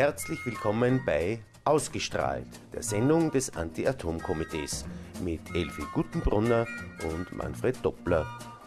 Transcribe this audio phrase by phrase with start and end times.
[0.00, 4.86] Herzlich willkommen bei Ausgestrahlt, der Sendung des Anti-Atom-Komitees
[5.22, 6.66] mit Elfi Guttenbrunner
[7.12, 8.26] und Manfred Doppler.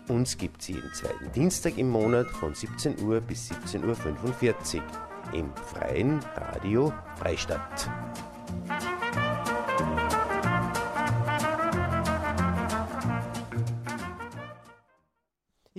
[0.10, 5.52] Uns gibt es jeden zweiten Dienstag im Monat von 17 Uhr bis 17.45 Uhr im
[5.56, 7.90] freien Radio Freistadt.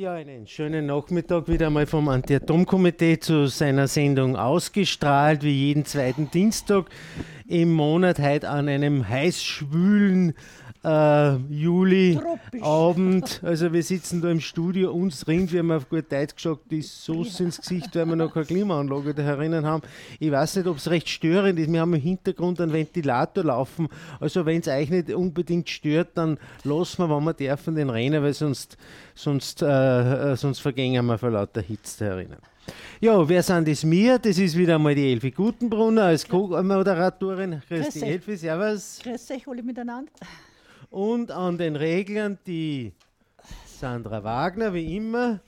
[0.05, 6.31] Ja, einen schönen Nachmittag wieder einmal vom Anti-Atom-Komitee zu seiner Sendung ausgestrahlt, wie jeden zweiten
[6.31, 6.91] Dienstag
[7.49, 10.35] im Monat, heute an einem heiß-schwülen
[10.85, 13.41] äh, Juli-Abend.
[13.55, 16.83] Also wir sitzen da im Studio, uns rinnt, wir haben auf gut Deutsch gesagt, die
[16.83, 19.83] Sauce ins Gesicht, weil wir noch keine Klimaanlage da herinnen haben.
[20.19, 21.73] Ich weiß nicht, ob es recht störend ist.
[21.73, 23.89] Wir haben im Hintergrund einen Ventilator laufen.
[24.21, 28.23] Also wenn es euch nicht unbedingt stört, dann lassen wir, wenn wir dürfen, den rennen,
[28.23, 28.77] weil sonst,
[29.15, 32.39] sonst, äh, äh sonst vergängen wir vor lauter Hitze herinnen.
[33.01, 34.19] Ja, wer sind das mir?
[34.19, 37.63] Das ist wieder einmal die Elfi Gutenbrunner als Co-Moderatorin.
[37.69, 39.01] Grüß dich, Elfi, servus.
[39.03, 40.11] Grüß euch alle miteinander.
[40.95, 42.92] Und an den Reglern die
[43.67, 45.41] Sandra Wagner, wie immer.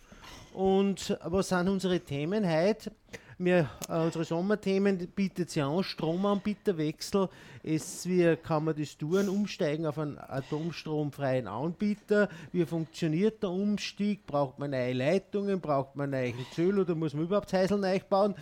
[0.52, 2.90] Und was sind unsere Themen heute?
[3.38, 7.28] Wir, äh, unsere Sommerthemen bietet sie an, Stromanbieterwechsel.
[7.68, 9.28] Es, wie kann man das tun?
[9.28, 12.28] Umsteigen auf einen atomstromfreien Anbieter.
[12.52, 14.24] Wie funktioniert der Umstieg?
[14.24, 15.60] Braucht man neue Leitungen?
[15.60, 18.36] Braucht man neue Zöl oder muss man überhaupt Häuseln neu bauen?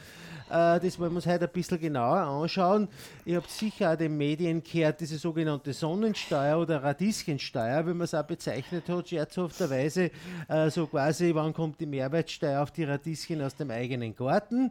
[0.50, 2.86] Äh, das wollen wir uns heute ein bisschen genauer anschauen.
[3.24, 8.12] Ihr habt sicher auch den Medien gehört, diese sogenannte Sonnensteuer oder Radieschensteuer, wie man es
[8.12, 10.10] auch bezeichnet hat, scherzhafterweise.
[10.48, 14.70] Äh, so quasi, wann kommt die Mehrwertsteuer auf die Radieschen aus dem eigenen Garten?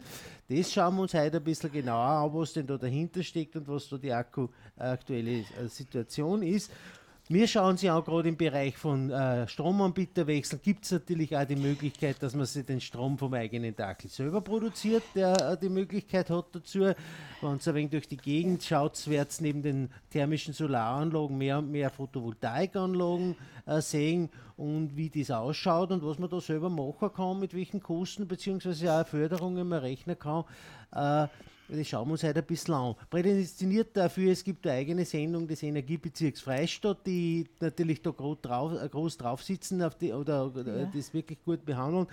[0.50, 3.68] Das schauen wir uns heute ein bisschen genauer an, was denn da dahinter steckt und
[3.68, 6.72] was da die aktuelle äh, Situation ist.
[7.30, 11.56] Wir schauen Sie auch gerade im Bereich von äh, Stromanbieterwechsel gibt es natürlich auch die
[11.56, 16.30] Möglichkeit, dass man sich den Strom vom eigenen Dackel selber produziert, der äh, die Möglichkeit
[16.30, 16.82] hat dazu.
[17.40, 21.60] Wenn es ein wenig durch die Gegend schaut, wird es neben den thermischen Solaranlagen mehr
[21.60, 27.14] und mehr Photovoltaikanlagen äh, sehen und wie das ausschaut und was man da selber machen
[27.14, 28.90] kann, mit welchen Kosten bzw.
[28.90, 30.44] auch Förderungen man rechnen kann.
[31.74, 32.96] Äh, das schauen wir uns heute ein bisschen an.
[33.10, 38.74] Prädestiniert dafür, es gibt eine eigene Sendung des Energiebezirks Freistadt, die natürlich da groß drauf,
[38.82, 40.92] äh, groß drauf sitzen die, oder, oder ja.
[40.94, 42.08] das wirklich gut behandeln.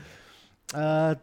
[0.72, 1.16] Äh,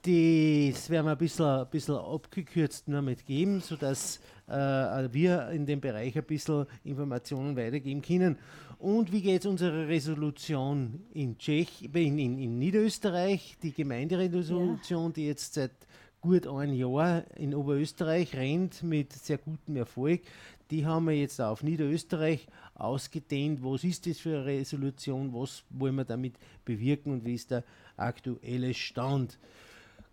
[0.00, 5.80] das werden wir ein bisschen, ein bisschen abgekürzt nur mitgeben, sodass äh, wir in dem
[5.80, 8.38] Bereich ein bisschen Informationen weitergeben können.
[8.78, 15.12] Und wie geht es unserer Resolution in, Tschech, in, in, in Niederösterreich, die Gemeinderesolution, ja.
[15.12, 15.72] die jetzt seit
[16.20, 20.22] gut ein Jahr in Oberösterreich rennt mit sehr gutem Erfolg.
[20.70, 23.62] Die haben wir jetzt auf Niederösterreich ausgedehnt.
[23.62, 25.32] Was ist das für eine Resolution?
[25.32, 26.34] Was wollen wir damit
[26.64, 27.64] bewirken und wie ist der
[27.96, 29.38] aktuelle Stand?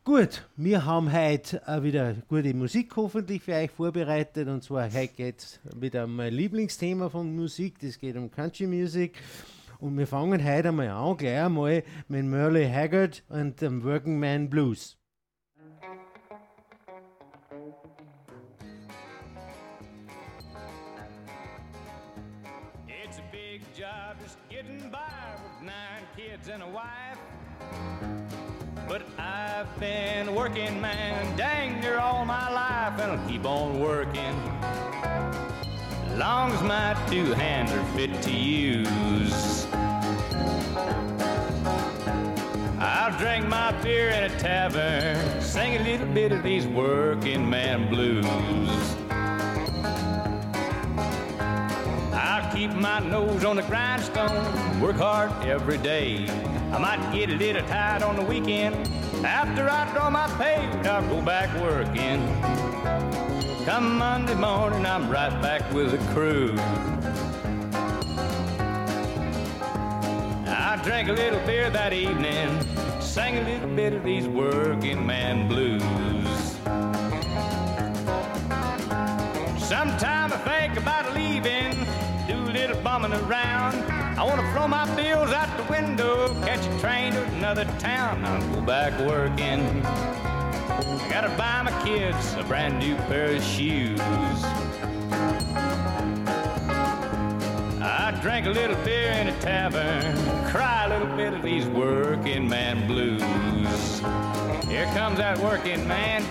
[0.03, 4.47] Gut, wir haben heute wieder gute Musik hoffentlich für euch vorbereitet.
[4.47, 7.79] Und zwar heute geht es wieder um mein Lieblingsthema von Musik.
[7.79, 9.17] Das geht um Country Music.
[9.79, 14.49] Und wir fangen heute einmal an, gleich einmal mit Merle Haggard und dem Working Man
[14.49, 14.95] Blues.
[26.49, 27.19] And a wife.
[28.87, 33.79] But I've been a working, man, dang near all my life, and I'll keep on
[33.79, 34.35] working.
[36.17, 39.65] Long as my two hands are fit to use.
[42.79, 47.89] I'll drink my beer in a tavern, sing a little bit of these working man
[47.89, 49.04] blues.
[52.55, 56.25] Keep my nose on the grindstone, work hard every day.
[56.71, 58.75] I might get a little tired on the weekend.
[59.25, 62.21] After I draw my pay, I'll go back working.
[63.65, 66.55] Come Monday morning, I'm right back with the crew.
[70.47, 72.61] I drank a little beer that evening,
[73.01, 75.83] sang a little bit of these working man blues.
[79.61, 81.04] Sometime I think about
[82.85, 83.73] bumming around.
[84.15, 88.23] I want to throw my bills out the window, catch a train to another town.
[88.23, 89.83] I'll go back working.
[89.83, 93.99] I gotta buy my kids a brand new pair of shoes.
[97.81, 100.15] I drank a little beer in a tavern,
[100.51, 103.99] cry a little bit of these working man blues.
[104.69, 106.21] Here comes that working man.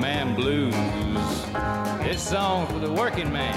[0.00, 0.74] Man blues.
[2.02, 3.54] This song's for the working man.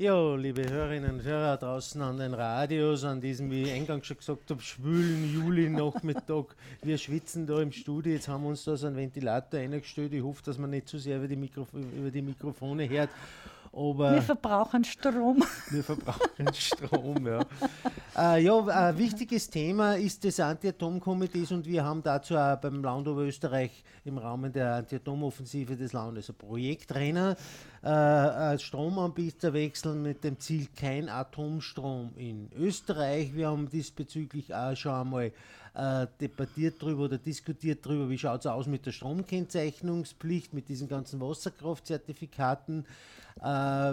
[0.00, 4.16] Ja, liebe Hörerinnen und Hörer draußen an den Radios, an diesem, wie ich eingangs schon
[4.16, 6.54] gesagt habe, schwülen Juli-Nachmittag.
[6.82, 8.12] Wir schwitzen da im Studio.
[8.12, 10.12] Jetzt haben wir uns da so einen Ventilator eingestellt.
[10.12, 13.10] Ich hoffe, dass man nicht zu sehr über die, Mikrof über die Mikrofone hört.
[13.72, 15.44] Aber wir verbrauchen Strom.
[15.70, 17.40] Wir verbrauchen Strom, ja.
[18.16, 23.06] äh, ja, ein wichtiges Thema ist das Anti-Atom-Komitees und wir haben dazu auch beim Land
[23.06, 27.36] Oberösterreich im Rahmen der Anti-Atom-Offensive des Landes ein Projektrenner,
[27.82, 33.34] äh, als Stromanbieter wechseln mit dem Ziel kein Atomstrom in Österreich.
[33.34, 35.32] Wir haben diesbezüglich auch schon einmal
[35.74, 40.88] äh, debattiert darüber oder diskutiert darüber, wie schaut es aus mit der Stromkennzeichnungspflicht, mit diesen
[40.88, 42.84] ganzen Wasserkraftzertifikaten.
[43.42, 43.92] Äh,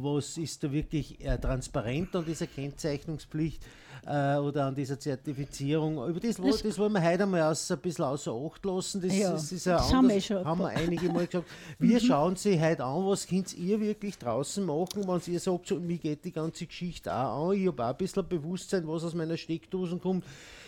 [0.00, 3.62] was ist da wirklich äh, transparent an dieser Kennzeichnungspflicht
[4.06, 6.08] äh, oder an dieser Zertifizierung?
[6.08, 9.02] Über das, das, das wollen wir heute einmal aus, ein bisschen außer Acht lassen.
[9.02, 11.48] Das, ja, das, ist das haben, wir schon haben wir einige Mal gesagt.
[11.78, 12.06] Wir mhm.
[12.06, 15.98] schauen Sie heute an, was könnt ihr wirklich draußen machen, wenn ihr sagt, so, wie
[15.98, 17.56] geht die ganze Geschichte auch an.
[17.58, 20.24] Ich habe auch ein bisschen Bewusstsein, was aus meiner Steckdose kommt.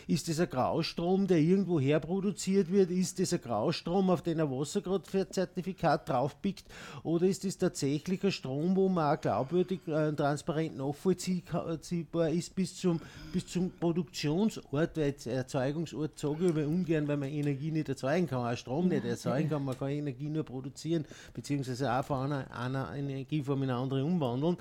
[0.08, 2.90] Ist das ein Graustrom, der irgendwo her produziert wird?
[2.92, 6.64] Ist das ein Graustrom, auf den ein Wassergradzertifikat draufpickt?
[7.02, 12.76] Oder ist das tatsächlich ein Strom, wo man auch glaubwürdig äh, transparent nachvollziehbar ist bis
[12.76, 13.00] zum,
[13.32, 14.66] bis zum Produktionsort?
[14.70, 19.04] Weil Erzeugungsort sage ich aber ungern, weil man Energie nicht erzeugen kann, auch Strom nicht
[19.04, 19.64] erzeugen kann.
[19.64, 21.04] Man kann Energie nur produzieren,
[21.34, 24.56] beziehungsweise auch von einer, einer Energieform in eine andere umwandeln.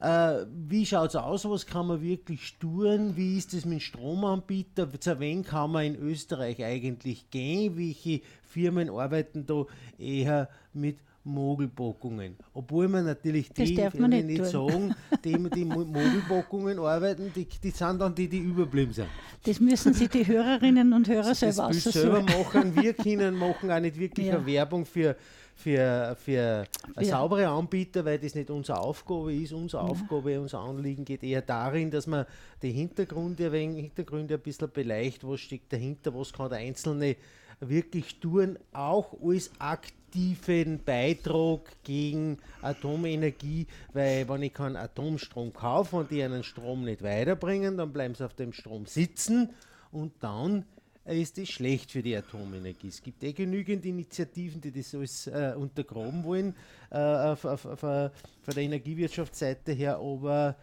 [0.00, 1.44] Äh, wie schaut es aus?
[1.44, 3.16] Was kann man wirklich tun?
[3.16, 4.88] Wie ist es mit Stromanbieter?
[4.98, 7.76] Zu wen kann man in Österreich eigentlich gehen?
[7.76, 9.66] Welche Firmen arbeiten da
[9.98, 12.36] eher mit Mogelbockungen.
[12.54, 14.94] Obwohl man natürlich die, das man nicht, nicht sagen,
[15.24, 19.08] die, die Mogelbockungen arbeiten, die, die sind dann die, die überblieben sind.
[19.44, 21.82] Das müssen sich die Hörerinnen und Hörer selber aussuchen.
[21.84, 22.74] Das selber machen.
[22.74, 24.36] Wir können machen auch nicht wirklich ja.
[24.36, 25.16] eine Werbung für
[25.60, 26.64] für, für
[26.96, 27.04] ja.
[27.04, 29.52] saubere Anbieter, weil das nicht unsere Aufgabe ist.
[29.52, 29.90] Unsere mhm.
[29.90, 32.26] Aufgabe, unser Anliegen geht eher darin, dass man
[32.62, 37.16] die Hintergründe ein, wenig, Hintergründe ein bisschen beleicht, was steckt dahinter, was kann der Einzelne
[37.60, 46.10] wirklich tun, auch als aktiven Beitrag gegen Atomenergie, weil wenn ich keinen Atomstrom kaufe und
[46.10, 49.50] die einen Strom nicht weiterbringen, dann bleiben sie auf dem Strom sitzen
[49.92, 50.64] und dann
[51.04, 52.88] ist das schlecht für die Atomenergie.
[52.88, 56.54] Es gibt eh genügend Initiativen, die das alles äh, untergraben wollen,
[56.90, 58.10] äh, auf, auf, auf, äh,
[58.42, 60.56] von der Energiewirtschaftsseite her, aber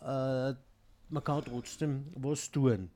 [0.00, 0.54] äh,
[1.08, 2.90] man kann trotzdem was tun.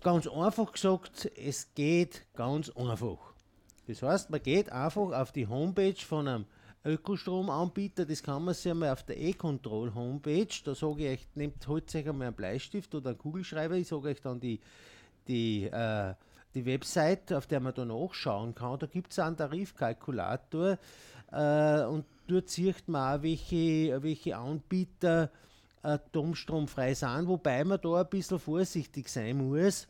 [0.00, 3.34] Ganz einfach gesagt, es geht ganz einfach.
[3.86, 6.46] Das heißt, man geht einfach auf die Homepage von einem
[6.84, 11.66] Ökostromanbieter, das kann man sich einmal auf der E-Control Homepage, da sage ich euch, nehmt
[11.66, 14.60] holt euch einmal einen Bleistift oder einen Kugelschreiber, ich sage euch dann die
[15.28, 16.14] die, äh,
[16.54, 18.78] die Website, auf der man da nachschauen kann.
[18.78, 20.78] Da gibt es einen Tarifkalkulator
[21.32, 25.30] äh, und dort sieht man auch, welche, welche Anbieter
[25.82, 29.86] atomstromfrei sind, wobei man da ein bisschen vorsichtig sein muss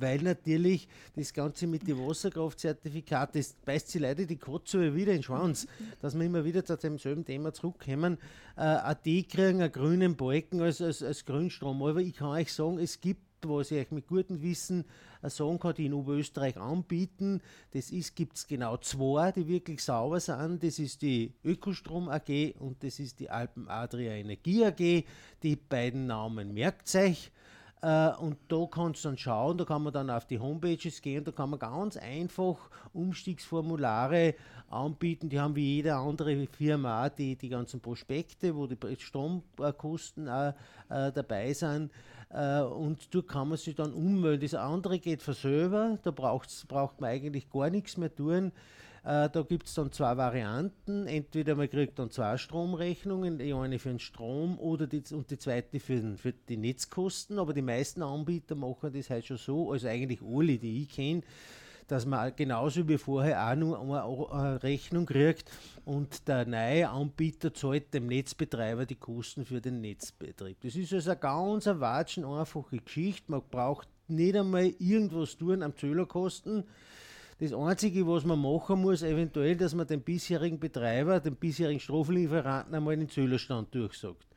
[0.00, 5.18] weil natürlich das Ganze mit den Wasserkraftzertifikaten, das beißt sich leider die Kotze wieder in
[5.18, 5.66] den Schwanz,
[6.00, 8.18] dass wir immer wieder zu demselben Thema zurückkommen.
[8.56, 11.82] Äh, die kriegen einen grünen Balken als, als, als Grünstrom.
[11.82, 14.84] Aber ich kann euch sagen, es gibt was ich euch mit gutem Wissen
[15.22, 17.40] sagen kann, die in Oberösterreich anbieten.
[17.72, 20.62] Das gibt es genau zwei, die wirklich sauber sind.
[20.62, 25.04] Das ist die Ökostrom AG und das ist die Alpen Adria Energie AG.
[25.42, 27.30] Die beiden Namen merkt euch.
[27.82, 31.24] Uh, und da kannst du dann schauen, da kann man dann auf die Homepages gehen,
[31.24, 34.34] da kann man ganz einfach Umstiegsformulare
[34.68, 35.30] anbieten.
[35.30, 40.52] Die haben wie jede andere Firma auch die, die ganzen Prospekte, wo die Stromkosten auch
[40.90, 41.90] uh, dabei sind.
[42.32, 44.40] Äh, und dort kann man sich dann ummelden.
[44.40, 48.52] Das andere geht von selber, da braucht's, braucht man eigentlich gar nichts mehr tun.
[49.02, 51.06] Äh, da gibt es dann zwei Varianten.
[51.06, 55.38] Entweder man kriegt dann zwei Stromrechnungen, die eine für den Strom oder die, und die
[55.38, 57.38] zweite für, den, für die Netzkosten.
[57.38, 61.22] Aber die meisten Anbieter machen das halt schon so, also eigentlich alle, die ich kenne,
[61.90, 65.50] dass man genauso wie vorher auch nur eine Rechnung kriegt
[65.84, 70.58] und der neue Anbieter zahlt dem Netzbetreiber die Kosten für den Netzbetrieb.
[70.62, 73.32] Das ist also eine ganz watschen einfache Geschichte.
[73.32, 76.64] Man braucht nicht einmal irgendwas tun am Zählerkosten.
[77.40, 82.74] Das Einzige, was man machen muss, eventuell, dass man den bisherigen Betreiber, den bisherigen Straflieferanten
[82.74, 84.29] einmal den Zählerstand durchsagt.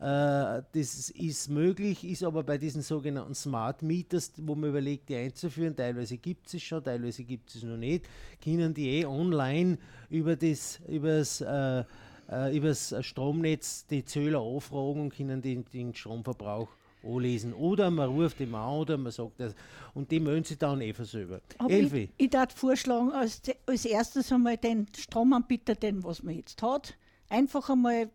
[0.00, 5.16] Äh, das ist möglich, ist aber bei diesen sogenannten Smart Meters, wo man überlegt, die
[5.16, 8.08] einzuführen, teilweise gibt es schon, teilweise gibt es noch nicht,
[8.42, 9.76] können die eh online
[10.08, 11.82] über das, übers, äh,
[12.30, 16.68] äh, übers Stromnetz die Zöller anfragen und können den, den Stromverbrauch
[17.02, 17.52] anlesen.
[17.52, 19.52] Oder man ruft ihm an oder man sagt das.
[19.94, 21.40] Und die melden sich dann eh selber.
[21.58, 22.10] Aber Elfi.
[22.16, 26.96] Ich, ich darf vorschlagen, als, als erstes einmal den Stromanbieter, den was man jetzt hat,
[27.28, 28.10] einfach einmal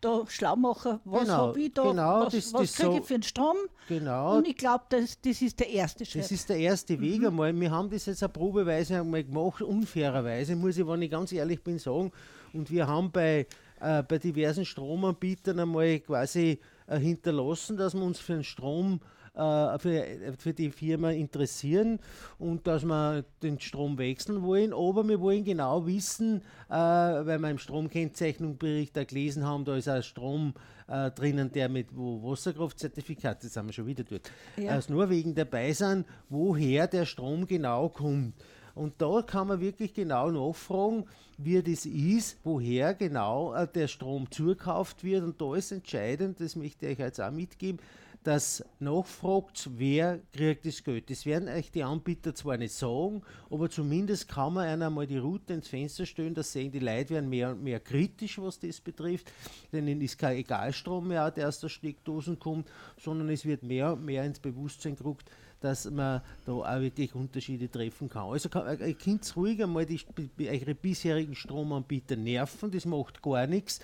[0.00, 3.14] da schlau machen, was genau, habe ich da, genau, was, was kriege so, ich für
[3.14, 3.56] einen Strom.
[3.88, 4.36] Genau.
[4.36, 6.22] Und ich glaube, das, das ist der erste Schritt.
[6.22, 7.26] Das ist der erste Weg mhm.
[7.28, 7.60] einmal.
[7.60, 11.62] Wir haben das jetzt eine probeweise einmal gemacht, unfairerweise, muss ich, wenn ich ganz ehrlich
[11.62, 12.12] bin, sagen.
[12.52, 13.46] Und wir haben bei,
[13.80, 19.00] äh, bei diversen Stromanbietern einmal quasi äh, hinterlassen, dass wir uns für den Strom
[19.38, 20.04] äh, für,
[20.36, 22.00] für die Firma interessieren
[22.38, 24.72] und dass wir den Strom wechseln wollen.
[24.72, 29.88] Aber wir wollen genau wissen, äh, weil wir im Stromkennzeichnungsbericht auch gelesen haben, da ist
[29.88, 30.54] ein Strom
[30.88, 34.76] äh, drinnen, der mit Wasserkraftzertifikat, das haben wir schon wieder dort, ja.
[34.76, 38.34] aus Norwegen dabei sind, woher der Strom genau kommt.
[38.74, 41.04] Und da kann man wirklich genau nachfragen,
[41.36, 45.24] wie das ist, woher genau äh, der Strom zukauft wird.
[45.24, 47.80] Und da ist entscheidend, das möchte ich euch jetzt auch mitgeben,
[48.24, 51.08] dass nachfragt, wer kriegt das Geld.
[51.08, 55.18] Das werden euch die Anbieter zwar nicht sagen, aber zumindest kann man einer mal die
[55.18, 58.80] Route ins Fenster stellen, dass sehen, die Leute werden mehr und mehr kritisch, was das
[58.80, 59.32] betrifft.
[59.72, 63.92] Denn es ist kein Egalstrom mehr, der aus der Steckdosen kommt, sondern es wird mehr
[63.92, 68.30] und mehr ins Bewusstsein gerückt, dass man da auch wirklich Unterschiede treffen kann.
[68.30, 70.00] Also kann, ihr könnt ruhig einmal die,
[70.40, 73.80] eure bisherigen Stromanbieter nerven, das macht gar nichts.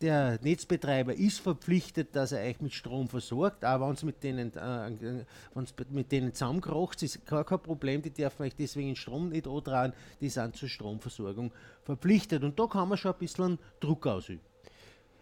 [0.00, 4.52] Der Netzbetreiber ist verpflichtet, dass er euch mit Strom versorgt, aber wenn es mit denen,
[4.54, 10.28] äh, denen zusammenkracht, ist gar kein Problem, die dürfen euch deswegen Strom nicht antragen, die
[10.28, 11.52] sind zur Stromversorgung
[11.84, 12.42] verpflichtet.
[12.42, 14.40] Und da kann man schon ein bisschen Druck ausüben.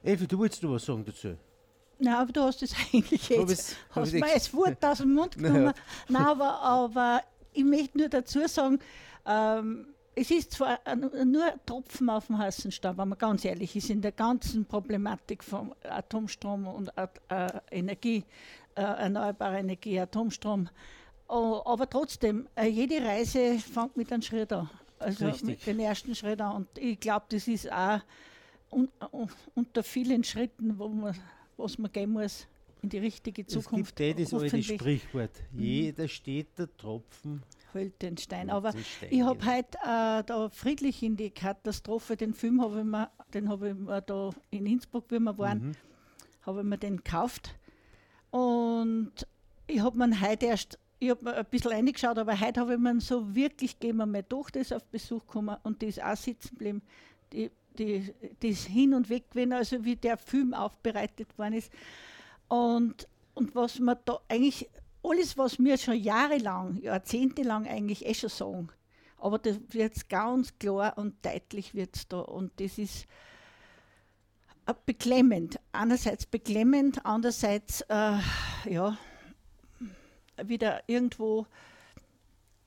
[0.03, 1.37] Elfi, du wolltest noch was sagen dazu?
[2.01, 5.73] Nein, aber du hast es eigentlich jetzt, hast mir das Wort aus dem Mund genommen.
[6.09, 8.79] Nein, aber, aber ich möchte nur dazu sagen,
[9.27, 10.81] ähm, es ist zwar
[11.25, 14.65] nur ein Tropfen auf dem heißen Stab, wenn man ganz ehrlich ist, in der ganzen
[14.65, 18.25] Problematik von Atomstrom und äh, Energie,
[18.75, 20.69] äh, erneuerbare Energie, Atomstrom.
[21.29, 24.69] Aber trotzdem, äh, jede Reise fängt mit einem Schritt an.
[24.99, 25.45] Also Richtig.
[25.45, 26.57] mit dem ersten Schritt an.
[26.57, 28.01] Und ich glaube, das ist auch
[28.71, 28.89] un,
[29.55, 31.17] unter vielen Schritten, wo man
[31.61, 32.47] was man gehen muss
[32.83, 34.01] in die richtige Zukunft.
[34.01, 35.61] Es gibt eh das alte Sprichwort, mhm.
[35.61, 37.43] jeder steht der Tropfen
[37.75, 38.51] holt den Stein.
[38.51, 38.73] Aber
[39.11, 43.49] ich habe heute äh, da friedlich in die Katastrophe, den Film habe ich mir, den
[43.49, 45.73] habe ich mir da in Innsbruck, wie wir waren, mhm.
[46.43, 47.55] habe ich mir den gekauft.
[48.31, 49.13] Und
[49.67, 52.79] ich habe mir heute erst, ich habe mir ein bisschen reingeschaut, aber heute habe ich
[52.79, 56.17] mir so wirklich, gehen wir mal durch, das auf Besuch gekommen und die ist auch
[56.17, 56.83] sitzen geblieben.
[57.33, 61.73] Die die, das Hin und Weg also wie der Film aufbereitet worden ist.
[62.49, 64.69] Und, und was man da eigentlich,
[65.03, 68.69] alles, was wir schon jahrelang, jahrzehntelang eigentlich eh schon sagen,
[69.19, 72.21] aber das wird ganz klar und deutlich wird da.
[72.21, 73.07] Und das ist
[74.87, 75.59] beklemmend.
[75.73, 78.19] Einerseits beklemmend, andererseits, äh,
[78.69, 78.99] ja,
[80.43, 81.47] wieder irgendwo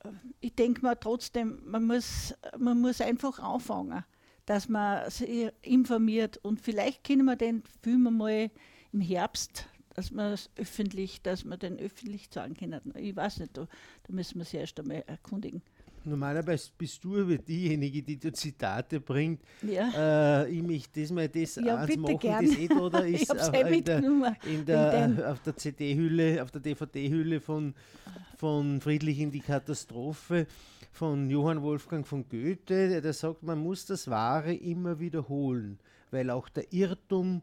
[0.04, 0.08] äh,
[0.40, 4.04] ich denke mal trotzdem, man muss, man muss einfach anfangen
[4.46, 8.50] dass man sich informiert und vielleicht können wir den Film einmal
[8.92, 12.80] im Herbst, dass man es öffentlich, dass man den öffentlich sagen können.
[12.96, 13.66] Ich weiß nicht, da,
[14.02, 15.62] da müssen wir sich erst einmal erkundigen.
[16.04, 19.40] Normalerweise bist du aber diejenige, die du Zitate bringt.
[19.62, 20.42] Ja.
[20.44, 22.44] Äh, ich möchte das mal das ja, eins machen, gern.
[22.44, 23.98] das eh da, da ist auf, eh in der,
[24.44, 27.74] in der, auf der CD-Hülle, auf der DVD-Hülle von,
[28.36, 30.46] von Friedlich in die Katastrophe
[30.94, 35.78] von Johann Wolfgang von Goethe, der sagt, man muss das Wahre immer wiederholen,
[36.12, 37.42] weil auch der Irrtum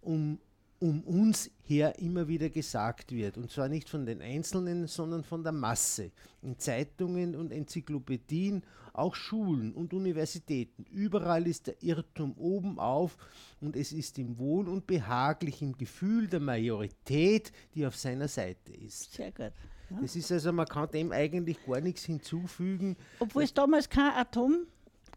[0.00, 0.38] um,
[0.86, 3.36] um uns her immer wieder gesagt wird.
[3.36, 6.12] Und zwar nicht von den Einzelnen, sondern von der Masse.
[6.42, 8.62] In Zeitungen und Enzyklopädien,
[8.92, 10.84] auch Schulen und Universitäten.
[10.84, 13.16] Überall ist der Irrtum oben auf
[13.60, 19.12] und es ist im Wohl und behaglichen Gefühl der Majorität, die auf seiner Seite ist.
[19.14, 19.52] Sehr gut.
[19.90, 20.00] Ja.
[20.00, 22.96] Das ist also, man kann dem eigentlich gar nichts hinzufügen.
[23.18, 24.12] Obwohl es damals kein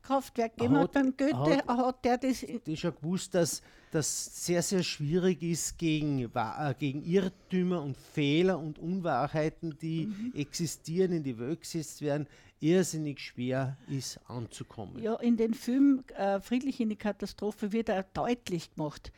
[0.10, 2.44] Atomkraftwerk gegeben hat, beim Goethe hat, hat der das.
[2.44, 3.62] Ich schon gewusst, dass
[3.92, 10.34] das sehr, sehr schwierig ist, gegen, äh, gegen Irrtümer und Fehler und Unwahrheiten, die mhm.
[10.36, 12.28] existieren, in die Welt gesetzt werden,
[12.60, 15.02] irrsinnig schwer ist anzukommen.
[15.02, 19.12] Ja, in den Film äh, Friedlich in die Katastrophe wird er deutlich gemacht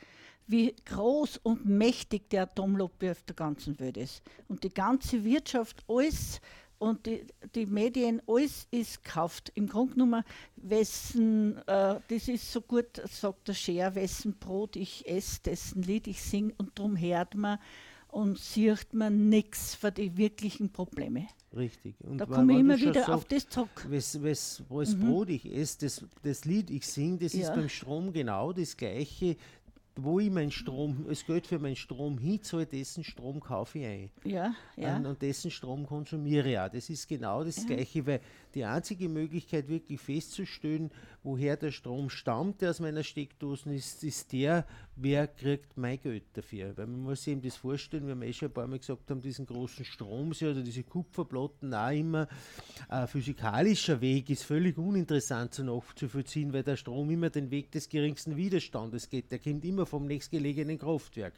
[0.47, 4.21] wie groß und mächtig der Atomlobby auf der ganzen Welt ist.
[4.49, 6.41] Und die ganze Wirtschaft, alles
[6.81, 7.23] und die,
[7.53, 9.51] die Medien, alles ist gekauft.
[9.53, 10.23] Im Grunde genommen,
[10.55, 16.07] wessen, äh, das ist so gut, sagt der Scher, wessen Brot ich esse, dessen Lied
[16.07, 17.59] ich singe und darum hört man
[18.07, 21.27] und sieht man nichts für die wirklichen Probleme.
[21.55, 21.95] Richtig.
[22.01, 23.85] Und da komme ich immer wieder auf das zurück.
[23.87, 25.01] Was, was, was mhm.
[25.01, 27.41] Brot ich esse, das, das Lied ich singe, das ja.
[27.41, 29.37] ist beim Strom genau das Gleiche
[30.03, 34.09] wo ich meinen Strom, es Geld für meinen Strom hinzahle, dessen Strom kaufe ich ein.
[34.23, 34.95] Ja, ja.
[34.95, 36.69] Und, und dessen Strom konsumiere ich auch.
[36.69, 37.75] Das ist genau das ja.
[37.75, 38.21] Gleiche, weil
[38.55, 40.91] die einzige Möglichkeit wirklich festzustellen,
[41.23, 44.65] woher der Strom stammt, der aus meiner Steckdose ist, ist der,
[44.95, 46.75] wer kriegt mein Geld dafür.
[46.77, 49.21] Weil man muss sich eben das vorstellen, wir eh schon ein paar Mal gesagt haben,
[49.21, 52.27] diesen großen Stromsee oder diese Kupferplatten auch immer,
[52.87, 57.89] ein physikalischer Weg ist völlig uninteressant zu nachzuvollziehen, weil der Strom immer den Weg des
[57.89, 59.31] geringsten Widerstandes geht.
[59.31, 61.33] Der kommt immer vom nächstgelegenen Kraftwerk.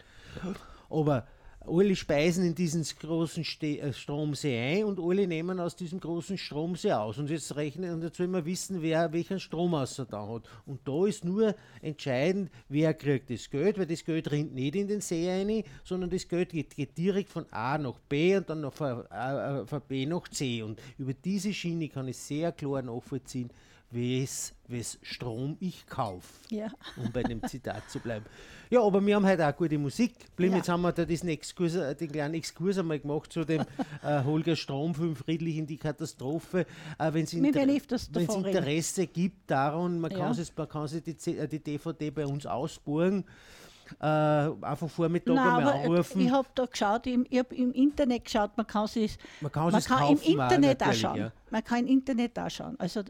[0.89, 1.27] Aber
[1.65, 6.91] alle speisen in diesen großen äh, Stromsee ein und alle nehmen aus diesem großen Stromsee
[6.93, 7.17] aus.
[7.17, 10.43] Und jetzt rechnen, und jetzt will man wissen, wer welchen Stromausser da hat.
[10.65, 14.87] Und da ist nur entscheidend, wer kriegt das Geld, weil das Geld rinnt nicht in
[14.87, 18.61] den See ein, sondern das Geld geht, geht direkt von A nach B und dann
[18.61, 20.63] noch von, äh, von B nach C.
[20.63, 23.49] Und über diese Schiene kann ich sehr klar nachvollziehen,
[23.93, 26.27] wes, wes Strom ich kaufe.
[26.49, 26.67] Ja.
[26.97, 28.25] Um bei dem Zitat zu bleiben.
[28.69, 30.13] Ja, aber wir haben heute auch gute Musik.
[30.39, 30.45] ja.
[30.47, 33.61] Jetzt haben wir da diesen Exkurs, äh, den kleinen Exkurs einmal gemacht zu dem
[34.03, 36.65] äh, Holger Stromfilm Friedlich in die Katastrophe.
[36.97, 41.47] Äh, Wenn es Inter Interesse gibt daran, man, kann, es, man kann sich die, äh,
[41.47, 43.25] die DVD bei uns ausborgen.
[43.99, 46.21] Äh, einfach Vormittag Nein, einmal anrufen.
[46.21, 49.71] Ich habe da geschaut, ich, ich habe im Internet geschaut, man kann es man kann,
[49.71, 51.17] man kann im Internet auch schauen.
[51.17, 51.31] Ja.
[51.51, 52.75] Man kann im Internet auch schauen.
[52.79, 53.03] Also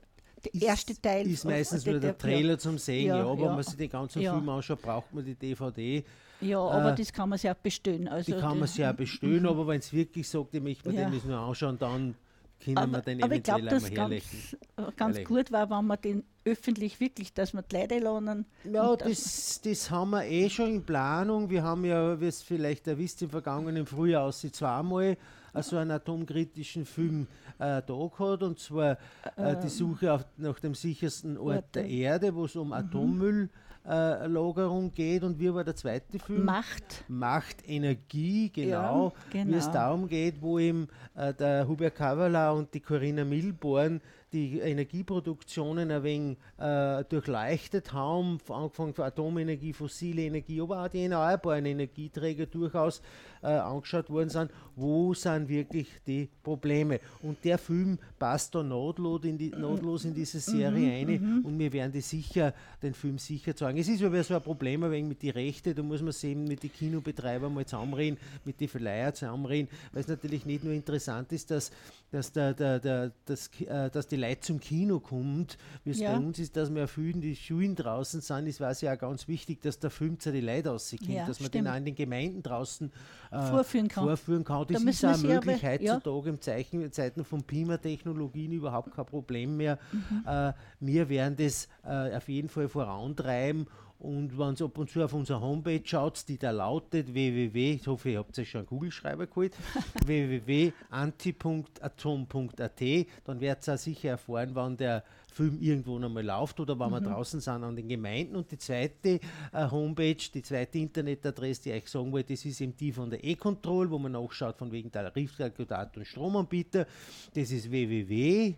[0.46, 1.28] der erste Teil.
[1.28, 3.48] Ist meistens nur der, Trailer zum Sehen, ja, ja aber ja.
[3.48, 4.34] wenn man sich den ganzen ja.
[4.34, 6.04] Film anschaut, braucht man die DVD.
[6.42, 8.08] Ja, aber äh, das kann man sich auch bestellen.
[8.08, 11.02] Also die kann man sich auch bestellen, aber wenn es wirklich sagt, ich möchte mir
[11.02, 11.10] ja.
[11.10, 12.16] den nur anschauen, dann
[12.64, 14.42] können aber, wir den aber eventuell ich glaub, einmal herlächeln.
[14.76, 15.38] Ganz, ganz herlächeln.
[15.38, 18.46] gut war, wenn man den öffentlich wirklich, dass man die Leute lernen.
[18.64, 21.50] Ja, das, das haben wir eh schon in Planung.
[21.50, 25.18] Wir haben ja, wie es vielleicht ihr wisst, im vergangenen Frühjahr aus zweimal
[25.62, 27.28] so einen atomkritischen Film
[27.60, 28.98] äh, da gehabt, und zwar
[29.36, 32.74] äh, die ähm, Suche auf, nach dem sichersten Ort der Erde, wo es um mhm.
[32.74, 35.24] Atommülllagerung geht.
[35.24, 36.46] Und wie war der zweite Film?
[36.46, 37.04] Macht.
[37.08, 39.10] Macht, Energie, genau.
[39.10, 39.52] Ja, genau.
[39.52, 39.78] Wie es genau.
[39.78, 44.02] darum geht, wo eben äh, der Hubert Kavala und die Corinna Milborn
[44.34, 51.04] die Energieproduktionen ein wenig äh, durchleuchtet haben, angefangen von Atomenergie, fossile Energie, aber auch die
[51.04, 53.02] erneuerbaren Energieträger durchaus
[53.44, 57.00] äh, angeschaut worden sind, wo sind wirklich die Probleme.
[57.22, 61.46] Und der Film passt da notlos in, die, notlos in diese Serie mhm, ein mhm.
[61.46, 63.78] und wir werden die sicher, den Film sicher zeigen.
[63.78, 66.46] Es ist aber so ein Problem ein wenig mit den Rechten, da muss man sehen,
[66.46, 71.32] mit den Kinobetreibern mal zusammenreden, mit den Verleiher zusammenreden, weil es natürlich nicht nur interessant
[71.32, 71.72] ist, dass,
[72.12, 76.12] dass, der, der, der, das, äh, dass die Leute zum Kino kommt, wie es ja.
[76.12, 79.28] bei uns ist, dass wir viel die Schulen draußen sind, ist weiß ja auch ganz
[79.28, 81.66] wichtig, dass der Film zu den Leuten rauskommt, ja, dass man stimmt.
[81.66, 82.92] den auch in den Gemeinden draußen
[83.42, 84.06] vorführen kann.
[84.06, 84.66] Vorführen kann.
[84.68, 86.34] Das da ist auch möglich aber, heutzutage ja.
[86.34, 89.80] im Zeichen, Zeiten von Pima-Technologien überhaupt kein Problem mehr.
[89.92, 90.24] Mhm.
[90.26, 93.68] Äh, wir werden das äh, auf jeden Fall vorantreiben
[94.04, 97.88] und wenn ihr ab und zu auf unserer Homepage schaut, die da lautet www, ich
[97.88, 99.56] hoffe, ihr habt euch schon einen Kugelschreiber geholt,
[100.06, 102.82] www.anti.atom.at,
[103.24, 106.94] dann werdet ihr auch sicher erfahren, wann der Film irgendwo nochmal läuft oder wenn mhm.
[106.94, 108.36] wir draußen sind an den Gemeinden.
[108.36, 109.20] Und die zweite
[109.52, 113.10] äh, Homepage, die zweite Internetadresse, die ich euch sagen wollte, das ist eben die von
[113.10, 116.86] der E-Control, wo man nachschaut von wegen Tarifkalkulator und Stromanbieter.
[117.34, 118.56] Das ist www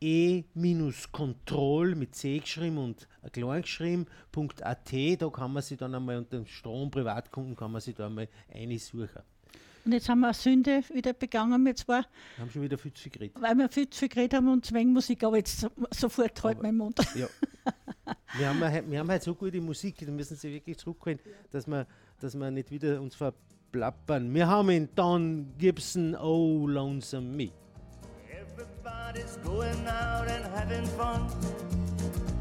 [0.00, 0.74] e-control
[1.94, 6.90] mit C geschrieben und klein geschrieben.at, da kann man sich dann einmal unter dem Strom
[6.90, 9.22] Privatkunden kann man sich da einmal einsuchen.
[9.86, 12.04] Und jetzt haben wir eine Sünde wieder begangen, wir zwar.
[12.34, 13.36] Wir haben schon wieder viel zu viel geredet.
[13.40, 16.98] Weil wir viel zu viel geredet haben und Zwängmusik, aber jetzt sofort halt mein Mund.
[17.14, 17.28] Ja.
[18.36, 21.20] wir, haben, wir haben halt so gute Musik, da müssen Sie wirklich zurückholen,
[21.52, 21.86] dass wir,
[22.20, 24.34] dass wir nicht wieder uns verplappern.
[24.34, 27.52] Wir haben in Don Gibson, Oh Lonesome Me.
[28.28, 31.28] Everybody's going out and having fun.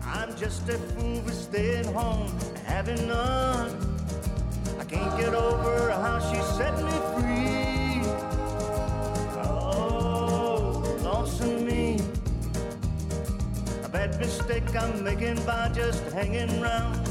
[0.02, 2.32] I'm just a fool for staying home,
[2.66, 3.95] having none.
[4.88, 8.02] Can't get over how she set me free.
[9.44, 12.00] Oh, lonesome me.
[13.84, 17.02] A bad mistake I'm making by just hanging around.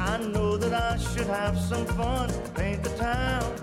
[0.00, 3.54] I know that I should have some fun, paint the town.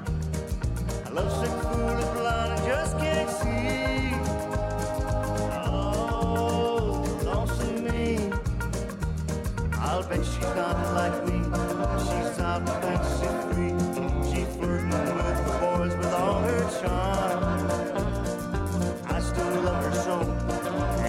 [1.06, 4.15] I A lovesick fool is blind and just can't see.
[5.67, 8.32] Oh, lonesome me.
[9.74, 11.40] I'll bet she's not like me.
[11.81, 13.73] She's out and she's free.
[14.29, 17.41] She's flirting with the boys with all her charm.
[19.07, 20.17] I still love her so.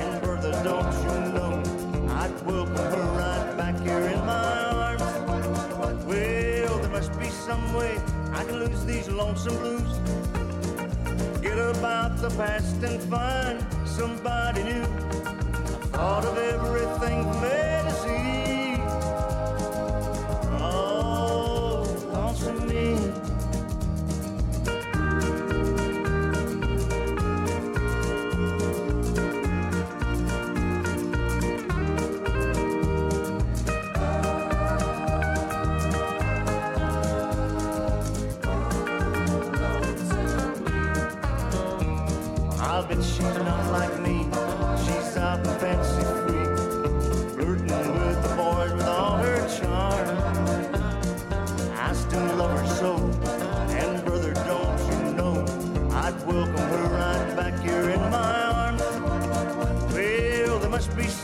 [0.01, 1.53] And Bertha, don't you know?
[2.15, 5.03] I'd welcome her right back here in my arms.
[6.07, 7.99] Well, there must be some way
[8.33, 9.99] I can lose these lonesome blues.
[11.43, 14.83] Get about the past and find somebody new.
[14.83, 17.82] I thought of everything from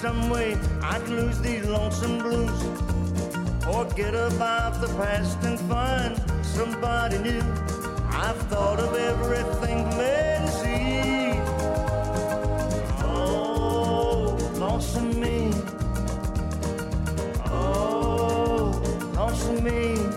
[0.09, 2.61] some way I can lose these lonesome blues.
[3.73, 7.42] or get about the past and find somebody new.
[8.25, 10.77] I've thought of everything A to
[13.05, 15.53] Oh, lonesome me.
[17.44, 18.81] Oh,
[19.14, 20.08] lonesome me.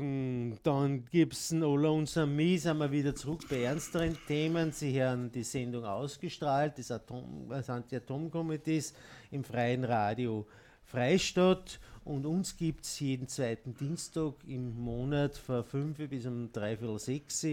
[0.00, 4.72] Nach dann Gibson, Alone Me sind wir wieder zurück bei ernsteren Themen.
[4.72, 8.94] Sie haben die Sendung ausgestrahlt, das, Atom, das Anti-Atom-Komitees
[9.30, 10.46] im freien Radio
[10.84, 11.78] Freistadt.
[12.04, 17.46] Und uns gibt es jeden zweiten Dienstag im Monat von 5 bis um dreiviertel 6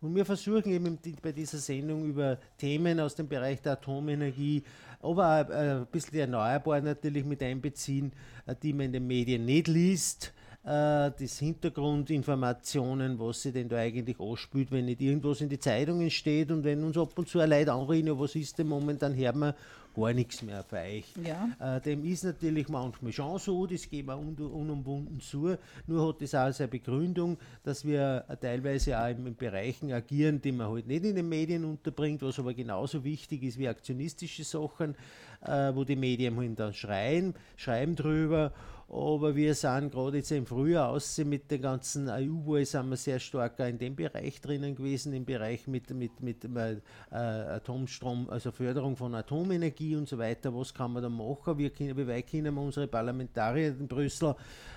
[0.00, 4.64] Und wir versuchen eben bei dieser Sendung über Themen aus dem Bereich der Atomenergie,
[5.00, 8.12] aber auch äh, ein bisschen die Erneuerbaren natürlich mit einbeziehen,
[8.46, 10.32] äh, die man in den Medien nicht liest
[10.64, 16.10] äh, das Hintergrundinformationen, was sie denn da eigentlich anspült, wenn nicht irgendwas in die Zeitungen
[16.10, 19.54] steht und wenn uns ab und zu Leute anreden, was ist denn momentan, hört man
[19.94, 21.04] gar nichts mehr für euch.
[21.22, 21.76] Ja.
[21.76, 26.22] Äh, dem ist natürlich manchmal schon so, das geben wir un unumwunden zu, nur hat
[26.22, 30.86] das auch seine Begründung, dass wir teilweise auch in, in Bereichen agieren, die man halt
[30.86, 34.96] nicht in den Medien unterbringt, was aber genauso wichtig ist wie aktionistische Sachen,
[35.42, 38.52] äh, wo die Medien halt dann schreien, schreiben drüber
[38.88, 43.18] aber wir sind gerade jetzt im Frühjahr aussehen mit den ganzen EU-Wahl sind wir sehr
[43.18, 48.96] stark in dem Bereich drinnen gewesen, im Bereich mit, mit, mit äh, Atomstrom, also Förderung
[48.96, 50.54] von Atomenergie und so weiter.
[50.54, 51.58] Was kann man da machen?
[51.58, 54.34] Wir können, wie weit können wir unsere Parlamentarier in Brüssel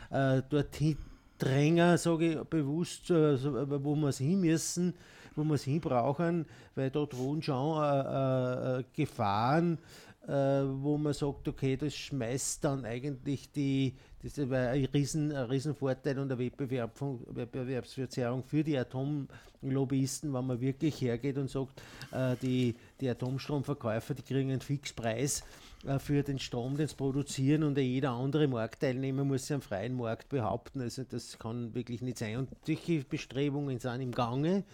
[0.10, 0.98] äh, dorthin
[1.38, 3.38] drängen, sage ich bewusst, äh,
[3.84, 4.94] wo wir es hin müssen,
[5.36, 11.14] wo wir es hin brauchen, weil dort wohnen schon äh, äh, Gefahren, äh, wo man
[11.14, 16.38] sagt, okay, das schmeißt dann eigentlich die, das ist ein, Riesen, ein Riesenvorteil und eine
[16.38, 23.10] Wettbewerb von, Wettbewerbsverzerrung für die Atomlobbyisten, wenn man wirklich hergeht und sagt, äh, die, die
[23.10, 25.44] Atomstromverkäufer, die kriegen einen Fixpreis
[25.86, 29.96] äh, für den Strom, den sie produzieren und jeder andere Marktteilnehmer muss sich am freien
[29.96, 30.82] Markt behaupten.
[30.82, 32.38] Also das kann wirklich nicht sein.
[32.38, 34.66] Und solche Bestrebungen sind im Gange.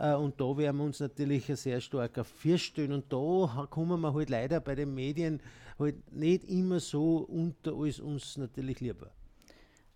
[0.00, 2.92] Äh, und da werden wir uns natürlich sehr stark auf feststellen.
[2.92, 5.40] Und da kommen wir halt leider bei den Medien
[5.78, 9.10] halt nicht immer so unter, als uns natürlich lieber.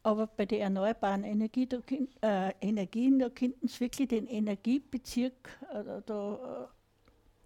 [0.03, 1.79] Aber bei den erneuerbaren Energie, da,
[2.21, 6.69] äh, Energien, da könnten Sie wirklich den Energiebezirk äh, da,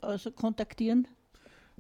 [0.03, 1.07] äh, also kontaktieren?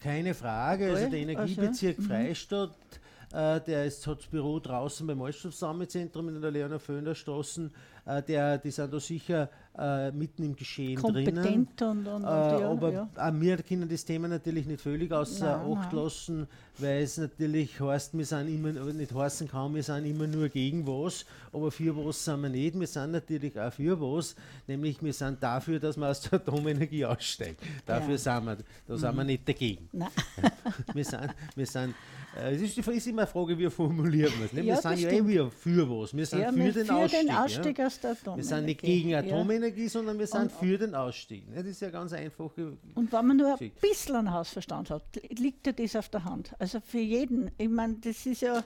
[0.01, 0.93] Keine Frage.
[0.93, 3.01] Also der Energiebezirk also, Freistadt
[3.33, 7.71] äh, der ist, hat das Büro draußen beim Altstadtsammlungszentrum in der Leona Föhner Straße.
[8.07, 11.39] Äh, der, die sind da sicher äh, mitten im Geschehen Kompetent
[11.81, 12.07] drinnen.
[12.07, 13.09] Und, und, und, äh, ja, aber ja.
[13.17, 16.03] auch wir können das Thema natürlich nicht völlig außer nein, Acht nein.
[16.03, 16.47] lassen,
[16.79, 20.87] weil es natürlich heißt, wir sind immer, nicht heißen kann, wir sind immer nur gegen
[20.87, 22.79] was, aber für was sind wir nicht.
[22.79, 24.35] Wir sind natürlich auch für was,
[24.67, 27.63] nämlich wir sind dafür, dass man aus der Atomenergie aussteigt.
[27.87, 28.19] Dafür ja.
[28.19, 29.27] sind wir, da sind wir mhm.
[29.29, 29.89] nicht dagegen.
[30.95, 34.53] wir, sind, wir sind äh, es ist, ist immer eine Frage, wie formulieren wir es.
[34.53, 34.63] Ne?
[34.63, 36.17] Wir ja, sind ja eh wieder für was.
[36.17, 37.81] Wir sind ja, für, den, für Ausstieg, den Ausstieg.
[37.81, 38.37] aus der Atomenergie.
[38.37, 41.49] Wir sind nicht gegen Atomenergie, sondern wir sind und, für den Ausstieg.
[41.49, 41.57] Ne?
[41.57, 42.51] Das ist ja ganz einfach.
[42.57, 45.03] Und wenn man nur ein bisschen einen Hausverstand hat,
[45.37, 46.55] liegt ja das auf der Hand.
[46.59, 47.51] Also für jeden.
[47.59, 48.63] Ich meine, das ist ja.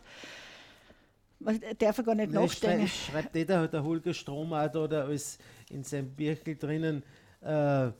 [1.38, 2.88] Man darf ja gar nicht Nein, nachdenken.
[2.88, 5.38] Schreibt jeder, der Holger Strom auch da, da als
[5.70, 7.02] in seinem Birkel drinnen.
[7.40, 7.90] Äh,